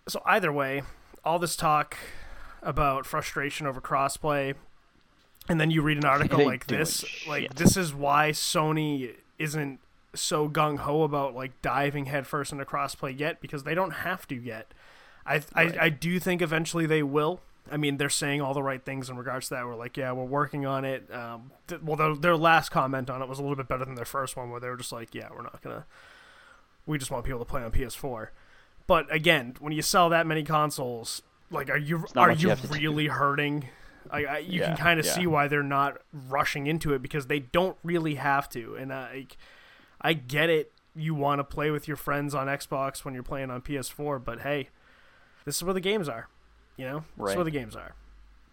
[0.09, 0.83] So either way,
[1.25, 1.99] all this talk
[2.63, 4.55] about frustration over crossplay,
[5.49, 9.81] and then you read an article like this, like this is why Sony isn't
[10.19, 14.35] so gung ho about like diving headfirst into crossplay yet because they don't have to
[14.35, 14.73] yet.
[15.27, 15.79] I, Right.
[15.79, 17.41] I I do think eventually they will.
[17.71, 19.67] I mean, they're saying all the right things in regards to that.
[19.67, 21.13] We're like, yeah, we're working on it.
[21.13, 23.97] Um, th- well, their, their last comment on it was a little bit better than
[23.97, 25.85] their first one, where they were just like, yeah, we're not gonna.
[26.87, 28.29] We just want people to play on PS4.
[28.87, 33.07] But again, when you sell that many consoles, like, are you are you you really
[33.09, 33.69] hurting?
[34.09, 35.13] I, I, you Yeah, can kind of yeah.
[35.15, 38.77] see why they're not rushing into it because they don't really have to.
[38.77, 39.37] And uh, like,
[40.01, 40.71] I get it.
[40.95, 44.43] You want to play with your friends on Xbox when you're playing on PS4, but
[44.43, 44.69] hey,
[45.47, 46.29] this is where the games are.
[46.77, 47.95] You know, this is where the games are.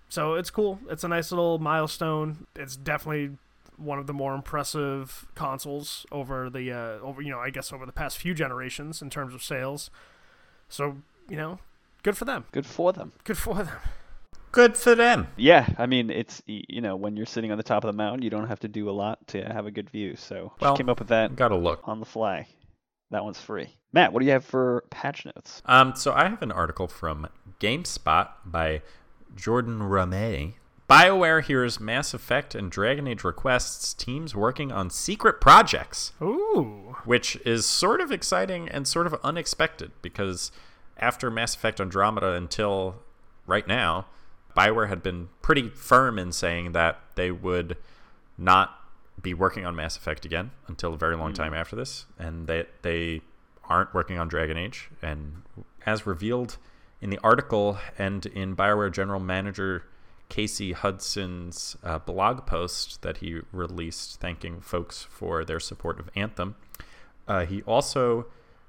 [0.08, 0.80] So it's cool.
[0.90, 2.48] It's a nice little milestone.
[2.56, 3.32] It's definitely
[3.76, 7.86] one of the more impressive consoles over the uh, over you know I guess over
[7.86, 9.90] the past few generations in terms of sales.
[10.70, 10.98] So
[11.30, 11.60] you know,
[12.04, 12.46] good for them.
[12.52, 13.12] Good for them.
[13.24, 13.78] Good for them.
[14.52, 15.30] Good for them.
[15.36, 18.22] Yeah, I mean, it's you know when you're sitting on the top of the mountain,
[18.22, 20.16] you don't have to do a lot to have a good view.
[20.16, 21.82] So just came up with that Gotta look.
[21.86, 22.48] on the fly.
[23.14, 23.70] That one's free.
[23.92, 25.62] Matt, what do you have for patch notes?
[25.66, 27.28] Um, so I have an article from
[27.60, 28.82] GameSpot by
[29.36, 30.54] Jordan Ramée.
[30.90, 36.96] BioWare hears Mass Effect and Dragon Age requests teams working on secret projects, Ooh.
[37.06, 40.52] which is sort of exciting and sort of unexpected because
[40.98, 42.96] after Mass Effect Andromeda until
[43.46, 44.08] right now,
[44.58, 47.78] BioWare had been pretty firm in saying that they would
[48.40, 48.83] not
[49.24, 52.68] be working on Mass Effect again until a very long time after this, and that
[52.84, 53.22] they
[53.68, 54.90] aren't working on Dragon Age.
[55.02, 55.42] And
[55.86, 56.58] as revealed
[57.02, 59.86] in the article and in BioWare General Manager
[60.30, 66.56] Casey Hudson's uh, blog post that he released, thanking folks for their support of Anthem,
[67.28, 68.28] uh, he also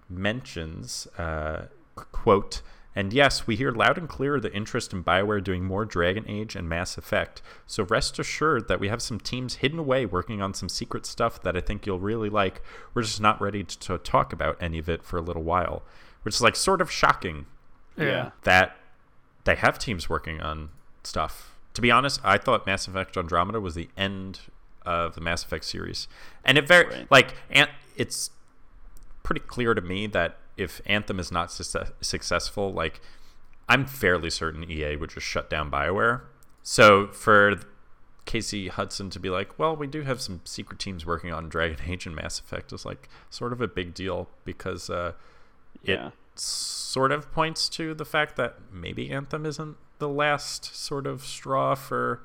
[0.09, 2.62] mentions, uh, quote,
[2.97, 6.55] and yes, we hear loud and clear the interest in BioWare doing more Dragon Age
[6.55, 7.42] and Mass Effect.
[7.66, 11.42] So rest assured that we have some teams hidden away working on some secret stuff
[11.42, 12.62] that I think you'll really like.
[12.95, 15.82] We're just not ready to, to talk about any of it for a little while,
[16.22, 17.47] which is like sort of shocking
[17.97, 18.30] Yeah.
[18.45, 18.76] that
[19.45, 20.70] they have teams working on
[21.03, 21.57] stuff.
[21.74, 24.40] To be honest, I thought Mass Effect Andromeda was the end
[24.86, 26.07] of the Mass Effect series,
[26.45, 27.11] and it very Right.
[27.11, 28.30] like and it's
[29.22, 33.00] pretty clear to me that if Anthem is not success- successful, like
[33.68, 36.22] I'm fairly certain EA would just shut down BioWare.
[36.62, 37.57] So for
[38.24, 41.78] Casey Hudson to be like, well, we do have some secret teams working on Dragon
[41.86, 45.12] Age and Mass Effect is like sort of a big deal because uh,
[45.82, 46.07] Yeah.
[46.09, 51.22] it sort of points to the fact that maybe Anthem isn't the last sort of
[51.22, 52.20] straw for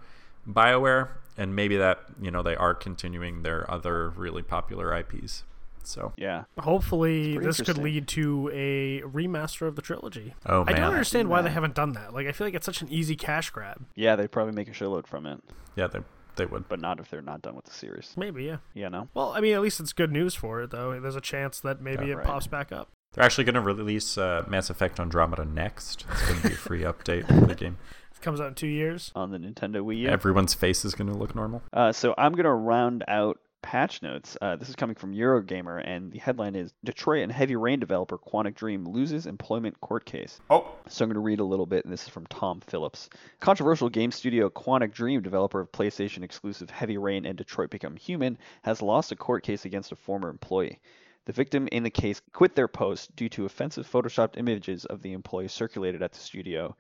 [0.47, 5.43] BioWare, and maybe that you know they are continuing their other really popular IPs.
[5.83, 6.43] So Yeah.
[6.59, 10.33] Hopefully, this could lead to a remaster of the trilogy.
[10.45, 10.75] Oh, man.
[10.75, 12.13] I don't understand why they haven't done that.
[12.13, 13.85] Like, I feel like it's such an easy cash grab.
[13.95, 15.39] Yeah, they'd probably make a shitload from it,
[15.75, 15.99] yeah, they
[16.35, 16.69] they would.
[16.69, 18.13] but not if they're not done with the series.
[18.15, 18.57] Maybe, yeah.
[18.73, 19.09] You know?
[19.13, 20.97] Well, I mean, at least it's good news for it, though.
[20.99, 22.25] There's a chance that maybe Yeah, it right.
[22.27, 22.87] pops back up.
[23.13, 26.05] They're actually going to release uh, Mass Effect Andromeda next.
[26.11, 27.77] It's going to be a free update for the game.
[28.15, 29.11] It comes out in two years.
[29.15, 30.07] On the Nintendo Wii U.
[30.09, 31.63] Everyone's face is going to look normal.
[31.73, 34.37] Uh, so I'm going to round out patch notes.
[34.41, 38.17] Uh, this is coming from Eurogamer, and the headline is Detroit and Heavy Rain developer
[38.17, 40.39] Quantic Dream loses employment court case.
[40.49, 43.09] Oh, So I'm going to read a little bit, and this is from Tom Phillips.
[43.39, 48.37] Controversial game studio Quantic Dream, developer of PlayStation exclusive Heavy Rain and Detroit Become Human,
[48.63, 50.79] has lost a court case against a former employee.
[51.25, 55.13] The victim in the case quit their post due to offensive photoshopped images of the
[55.13, 56.75] employee circulated at the studio.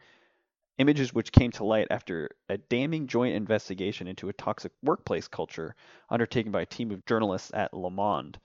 [0.79, 5.75] Images which came to light after a damning joint investigation into a toxic workplace culture
[6.09, 8.39] undertaken by a team of journalists at Le Monde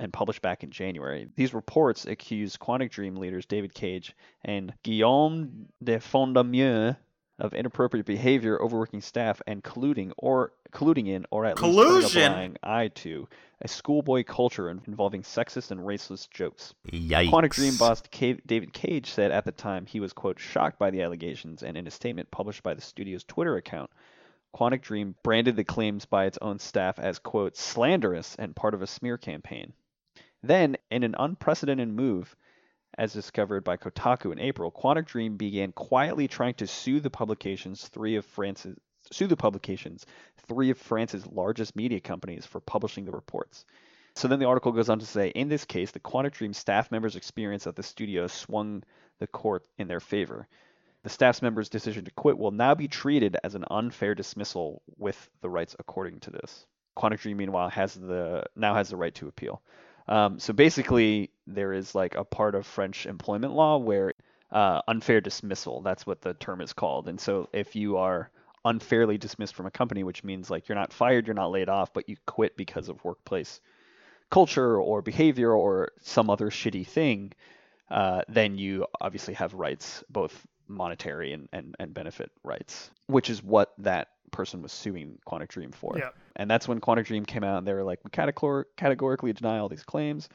[0.00, 1.28] and published back in January.
[1.36, 6.96] These reports accuse Quantic Dream leaders David Cage and Guillaume de Fondaumière
[7.40, 12.10] of inappropriate behavior, overworking staff, and colluding or colluding in or at least Collusion?
[12.10, 13.28] turning a blind eye to
[13.62, 16.74] a schoolboy culture involving sexist and racist jokes.
[16.92, 17.30] yikes!
[17.30, 21.02] Quantic Dream boss David Cage said at the time he was, quote, shocked by the
[21.02, 23.90] allegations, and in a statement published by the studio's Twitter account,
[24.54, 28.82] Quantic Dream branded the claims by its own staff as, quote, slanderous and part of
[28.82, 29.72] a smear campaign.
[30.42, 32.34] Then, in an unprecedented move,
[32.98, 37.88] as discovered by Kotaku in April, Quantic Dream began quietly trying to sue the publications
[37.88, 38.76] three of France's
[39.12, 40.06] sue the publications
[40.46, 43.64] three of France's largest media companies for publishing the reports.
[44.14, 46.90] So then the article goes on to say, in this case, the Quantic Dream staff
[46.90, 48.82] members' experience at the studio swung
[49.18, 50.46] the court in their favor.
[51.02, 55.30] The staff members' decision to quit will now be treated as an unfair dismissal with
[55.40, 56.66] the rights according to this.
[56.96, 59.62] Quantic Dream, meanwhile, has the now has the right to appeal.
[60.08, 64.12] Um, so basically, there is like a part of French employment law where
[64.50, 67.08] uh, unfair dismissal, that's what the term is called.
[67.08, 68.30] And so if you are
[68.64, 71.92] unfairly dismissed from a company, which means like you're not fired, you're not laid off,
[71.92, 73.60] but you quit because of workplace
[74.30, 77.32] culture or behavior or some other shitty thing,
[77.90, 83.42] uh, then you obviously have rights, both monetary and, and, and benefit rights, which is
[83.42, 85.96] what that person was suing Quantic Dream for.
[85.98, 86.10] Yeah.
[86.36, 89.58] And that's when Quantic Dream came out and they were like, we categor- categorically deny
[89.58, 90.28] all these claims.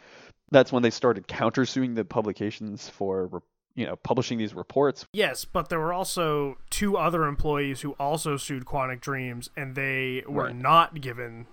[0.51, 3.39] That's when they started countersuing the publications for, re-
[3.75, 5.05] you know, publishing these reports.
[5.13, 10.23] Yes, but there were also two other employees who also sued Quantic Dreams, and they
[10.27, 10.55] were Right.
[10.55, 11.47] not given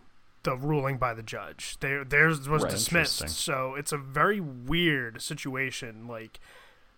[0.45, 1.79] the ruling by the judge.
[1.81, 2.71] They, theirs was Right.
[2.73, 3.29] dismissed.
[3.31, 6.07] So it's a very weird situation.
[6.07, 6.39] Like,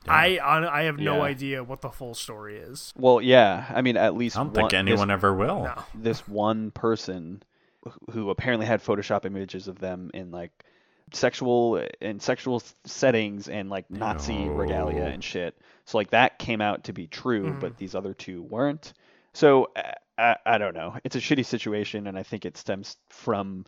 [0.08, 1.22] I I I have no Yeah.
[1.22, 2.92] idea what the full story is.
[2.96, 3.66] Well, yeah.
[3.74, 5.64] I mean, at least I don't one, think anyone this, ever will.
[5.64, 5.82] No.
[5.94, 7.42] this one person
[8.12, 10.64] who apparently had Photoshop images of them in like
[11.12, 15.56] sexual in sexual settings and like Nazi regalia and shit.
[15.84, 17.60] So like that came out to be true, Mhm.
[17.60, 18.94] but these other two weren't.
[19.34, 20.96] So I, I, I don't know.
[21.04, 23.66] It's a shitty situation, and I think it stems from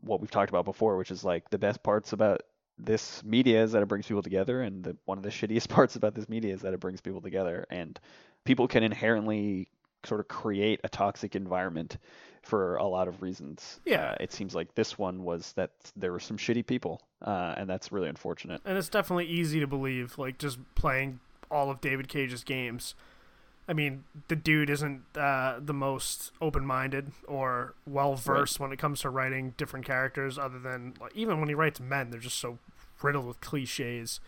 [0.00, 2.42] what we've talked about before, which is like the best parts about
[2.78, 5.96] this media is that it brings people together, and the, one of the shittiest parts
[5.96, 7.98] about this media is that it brings people together, and
[8.44, 9.68] people can inherently
[10.04, 11.98] sort of create a toxic environment
[12.42, 13.80] for a lot of reasons.
[13.84, 14.10] Yeah.
[14.10, 17.70] Uh, it seems like this one was that there were some shitty people, uh, and
[17.70, 18.60] that's really unfortunate.
[18.64, 21.20] And it's definitely easy to believe, like just playing
[21.50, 22.94] all of David Cage's games.
[23.68, 29.10] I mean, the dude isn't uh, the most open-minded or well-versed when it comes to
[29.10, 30.36] writing different characters.
[30.38, 32.58] Other than like, even when he writes men, they're just so
[33.02, 34.20] riddled with cliches.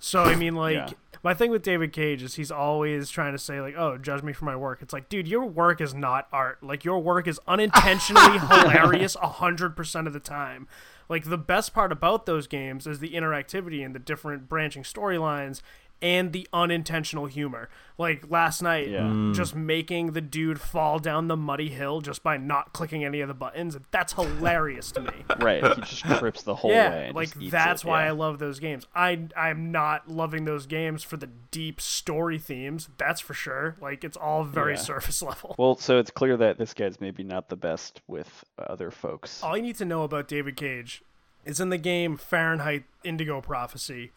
[0.00, 0.90] So I mean, like Yeah.
[1.24, 4.32] my thing with David Cage is he's always trying to say like, "Oh, judge me
[4.32, 6.62] for my work." It's like, dude, your work is not art.
[6.62, 10.68] Like your work is unintentionally hilarious a hundred percent of the time.
[11.08, 15.62] Like the best part about those games is the interactivity and the different branching storylines
[16.00, 17.68] and the unintentional humor.
[17.98, 19.00] Like last night, Yeah.
[19.00, 19.34] Mm.
[19.34, 23.26] just making the dude fall down the muddy hill just by not clicking any of
[23.26, 23.76] the buttons.
[23.90, 25.10] That's hilarious to me.
[25.40, 25.64] Right?
[25.64, 27.06] He just trips the whole yeah, way.
[27.06, 28.08] and like that's it, why yeah.
[28.08, 28.86] I love those games.
[28.94, 32.88] I I'm not loving those games for the deep story themes.
[32.98, 33.76] That's for sure.
[33.80, 34.78] Like it's all very Yeah.
[34.80, 35.54] surface level.
[35.58, 39.42] Well, so it's clear that this guy's maybe not the best with other folks.
[39.42, 41.02] All you need to know about David Cage
[41.44, 44.12] is in the game Fahrenheit Indigo Prophecy.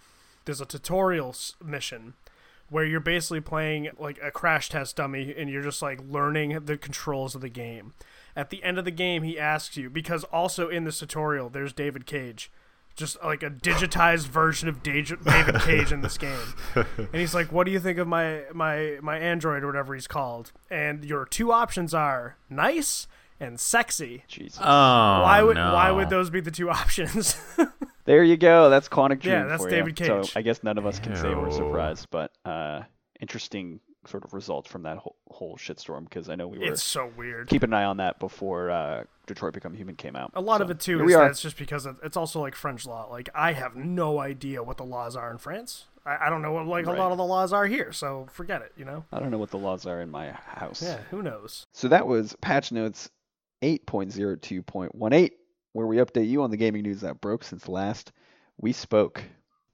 [0.45, 2.13] There's a tutorial mission
[2.69, 6.77] where you're basically playing like a crash test dummy and you're just like learning the
[6.77, 7.93] controls of the game.
[8.35, 11.73] At the end of the game, he asks you because also in this tutorial there's
[11.73, 12.49] David Cage.
[12.93, 15.19] Just like a digitized version of David
[15.61, 19.17] Cage in this game, and he's like, "What do you think of my my my
[19.17, 23.07] android or whatever he's called?" And your two options are nice
[23.39, 24.25] and sexy.
[24.27, 24.59] Jesus.
[24.61, 25.73] Oh, Why would no.
[25.73, 27.37] why would those be the two options?
[28.11, 28.69] There you go.
[28.69, 30.05] That's Quantic Dream Yeah, that's for David you.
[30.05, 30.31] Cage.
[30.31, 32.81] So I guess none of us can say we're surprised, but uh,
[33.21, 36.83] interesting sort of result from that whole, whole shitstorm because I know we were it's
[36.83, 37.47] so weird.
[37.47, 40.31] keeping an eye on that before uh, Detroit Become Human came out.
[40.33, 42.17] A lot So, of it too here is we that it's just because it- it's
[42.17, 43.07] also like French law.
[43.09, 45.85] Like I have no idea what the laws are in France.
[46.05, 46.97] I, I don't know what like Right.
[46.97, 47.93] a lot of the laws are here.
[47.93, 48.73] So forget it.
[48.75, 49.05] You know.
[49.13, 50.83] I don't know what the laws are in my house.
[50.83, 50.97] Yeah.
[51.11, 51.65] Who knows?
[51.71, 53.09] So that was patch notes
[53.63, 55.29] 8.02.18,
[55.73, 58.11] where we update you on the gaming news that broke since last
[58.57, 59.23] we spoke.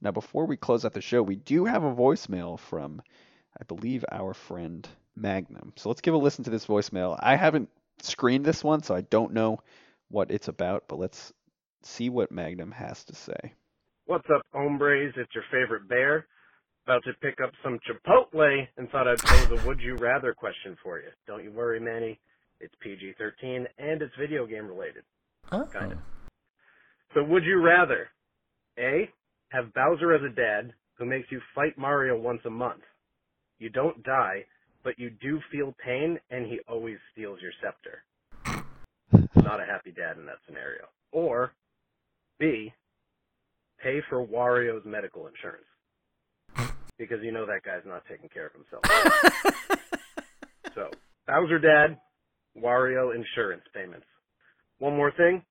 [0.00, 3.02] Now, before we close out the show, we do have a voicemail from,
[3.60, 5.72] I believe, our friend Magnum.
[5.76, 7.18] So let's give a listen to this voicemail.
[7.20, 7.68] I haven't
[8.02, 9.60] screened this one, so I don't know
[10.08, 11.32] what it's about, but let's
[11.82, 13.54] see what Magnum has to say.
[14.06, 15.12] What's up, hombres?
[15.16, 16.26] It's your favorite bear.
[16.86, 20.76] About to pick up some Chipotle and thought I'd pose a would you rather question
[20.82, 21.08] for you.
[21.26, 22.18] Don't you worry, Manny.
[22.60, 25.04] It's PG 13 and it's video game related.
[25.52, 25.68] Oh.
[25.72, 25.98] Kind of.
[25.98, 26.02] Oh.
[27.14, 28.08] So, would you rather
[28.78, 29.08] A.
[29.50, 32.82] Have Bowser as a dad who makes you fight Mario once a month?
[33.58, 34.44] You don't die,
[34.84, 38.04] but you do feel pain and he always steals your scepter.
[39.36, 40.84] Not a happy dad in that scenario.
[41.12, 41.52] Or
[42.38, 42.72] B.
[43.82, 45.64] Pay for Wario's medical insurance.
[46.98, 48.82] Because you know that guy's not taking care of himself.
[50.74, 50.90] so,
[51.28, 51.96] Bowser dad,
[52.60, 54.07] Wario insurance payments.
[54.78, 55.42] One more thing,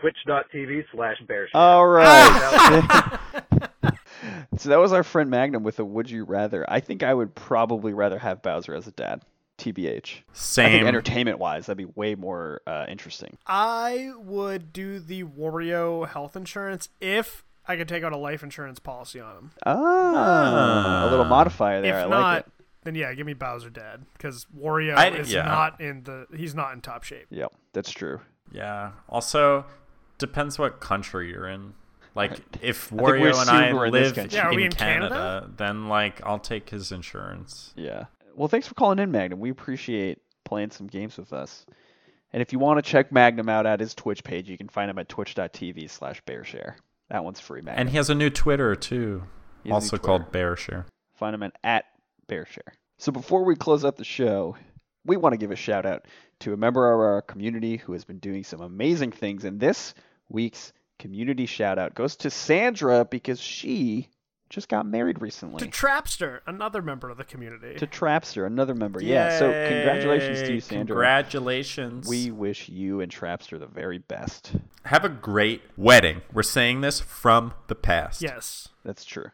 [0.00, 3.18] twitch.tv slash bear All right.
[4.56, 6.64] so that was our friend Magnum with a would you rather.
[6.70, 9.22] I think I would probably rather have Bowser as a dad.
[9.58, 10.18] TBH.
[10.32, 10.66] Same.
[10.66, 13.36] I think entertainment wise, that'd be way more uh, interesting.
[13.44, 18.78] I would do the Wario health insurance if I could take out a life insurance
[18.78, 19.50] policy on him.
[19.66, 21.98] Ah, a little modifier there.
[21.98, 22.52] if I not, like it.
[22.84, 25.42] then yeah, give me Bowser dad because Wario I- is yeah.
[25.42, 27.26] not in the he's not in top shape.
[27.30, 28.20] Yep, that's true.
[28.52, 28.92] Yeah.
[29.08, 29.64] Also,
[30.18, 31.74] depends what country you're in.
[32.14, 34.16] Like, if think we Wario and I we're in live.
[34.32, 35.08] Yeah, in in Canada?
[35.14, 37.72] Canada, then like I'll take his insurance.
[37.76, 38.04] Yeah.
[38.34, 39.40] Well, thanks for calling in, Magnum.
[39.40, 41.66] We appreciate playing some games with us.
[42.32, 44.90] And if you want to check Magnum out at his Twitch page, you can find
[44.90, 46.74] him at twitch.tv slash bearshare.
[47.08, 47.80] That one's free, Magnum.
[47.80, 49.22] And he has a new Twitter too,
[49.62, 50.04] He has a new also Twitter.
[50.04, 50.84] called BearShare.
[51.14, 51.84] Find him at, at
[52.28, 52.68] bearshare.
[52.98, 54.56] So before we close out the show,
[55.04, 56.04] we want to give a shout out
[56.40, 59.44] to a member of our community who has been doing some amazing things.
[59.44, 59.94] And this
[60.28, 64.08] week's community shout out goes to Sandra because she
[64.50, 65.58] just got married recently.
[65.58, 67.74] To Trapster, another member of the community.
[67.76, 69.02] To Trapster, another member.
[69.02, 69.38] Yeah.
[69.38, 70.94] So congratulations to you, Sandra.
[70.94, 72.08] Congratulations.
[72.08, 74.52] We wish you and Trapster the very best.
[74.84, 76.22] have a great wedding.
[76.32, 78.22] We're saying this from the past.
[78.22, 78.68] yes.
[78.84, 79.26] That's true.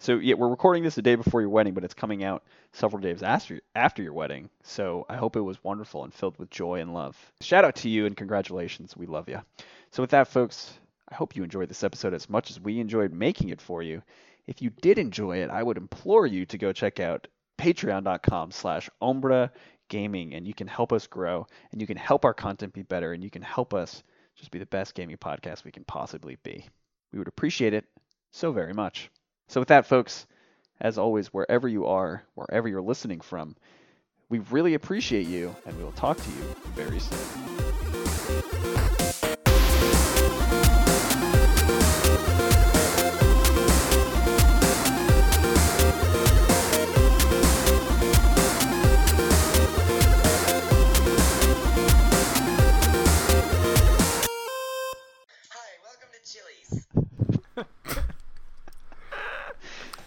[0.00, 3.02] So yeah, we're recording this the day before your wedding, but it's coming out several
[3.02, 4.48] days after after your wedding.
[4.62, 7.16] So I hope it was wonderful and filled with joy and love.
[7.40, 8.96] Shout out to you and congratulations.
[8.96, 9.40] We love you.
[9.90, 10.78] So with that, folks,
[11.10, 14.02] I hope you enjoyed this episode as much as we enjoyed making it for you.
[14.46, 17.26] If you did enjoy it, I would implore you to go check out
[17.58, 19.50] patreon.com slash ombra
[19.88, 23.14] gaming and you can help us grow and you can help our content be better
[23.14, 24.02] and you can help us
[24.36, 26.64] just be the best gaming podcast we can possibly be.
[27.12, 27.84] We would appreciate it
[28.30, 29.10] so very much.
[29.48, 30.26] So, with that, folks,
[30.80, 33.56] as always, wherever you are, wherever you're listening from,
[34.28, 37.67] we really appreciate you, and we will talk to you very soon.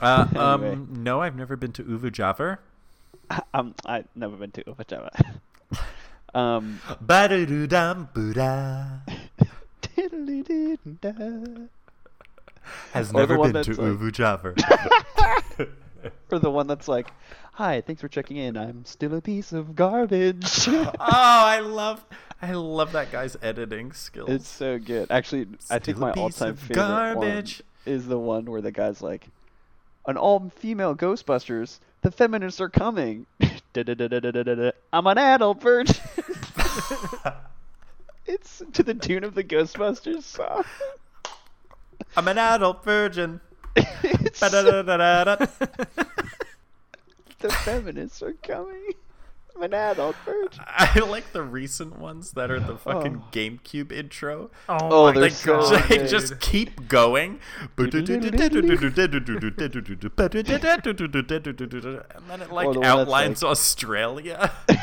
[0.01, 0.71] Uh, Anyway.
[0.73, 2.57] um, no, I've never been to Uvu Javar.
[3.53, 5.09] um, I've never been to Uvajava.
[6.33, 8.85] um, Ba-da-doo-dum-boo-da.
[12.93, 15.69] Has never been to like- Uvu Javar.
[16.31, 17.11] or the one that's like,
[17.53, 18.57] "Hi, thanks for checking in.
[18.57, 22.03] I'm still a piece of garbage." oh, I love,
[22.41, 24.29] I love that guy's editing skills.
[24.29, 25.09] it's so good.
[25.11, 27.63] Actually, I think Still my piece all-time of favorite garbage.
[27.85, 29.27] one is the one where the guy's like,
[30.05, 31.79] "An all-female Ghostbusters.
[32.01, 33.25] The feminists are coming."
[33.75, 35.95] I'm an adult virgin.
[38.25, 40.63] it's to the tune of the Ghostbusters song.
[42.17, 43.39] I'm an adult virgin.
[47.39, 48.91] The feminists are coming.
[49.55, 50.63] I'm an adult virgin.
[50.67, 53.27] I like the recent ones that are the fucking Oh.
[53.31, 54.49] GameCube intro.
[54.69, 55.87] Oh, Oh, my they're Like, so god.
[55.89, 56.07] good.
[56.09, 57.39] just keep going.
[62.15, 64.51] and then it like Or the one that's outlines Australia.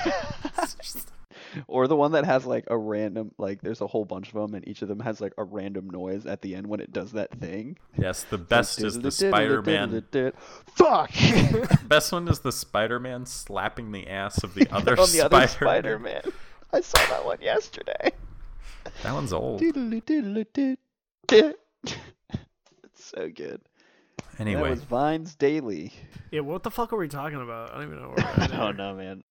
[1.66, 4.54] Or the one that has like a random, like there's a whole bunch of them,
[4.54, 7.12] and each of them has like a random noise at the end when it does
[7.12, 7.78] that thing.
[7.96, 10.02] yes, the best is the Spider-Man.
[10.74, 11.10] Fuck!
[11.88, 16.22] Best one is the Spider-Man slapping the ass of the other On the other Spider-Man.
[16.22, 16.22] Spider-Man.
[16.72, 18.12] I saw that one yesterday.
[19.02, 19.60] That one's old.
[19.62, 19.84] It's
[22.96, 23.60] so good.
[24.16, 25.92] That Anyway, was Vines Daily.
[26.30, 27.70] Yeah, what the fuck are we talking about?
[27.72, 29.24] I don't even know where I don't know, man.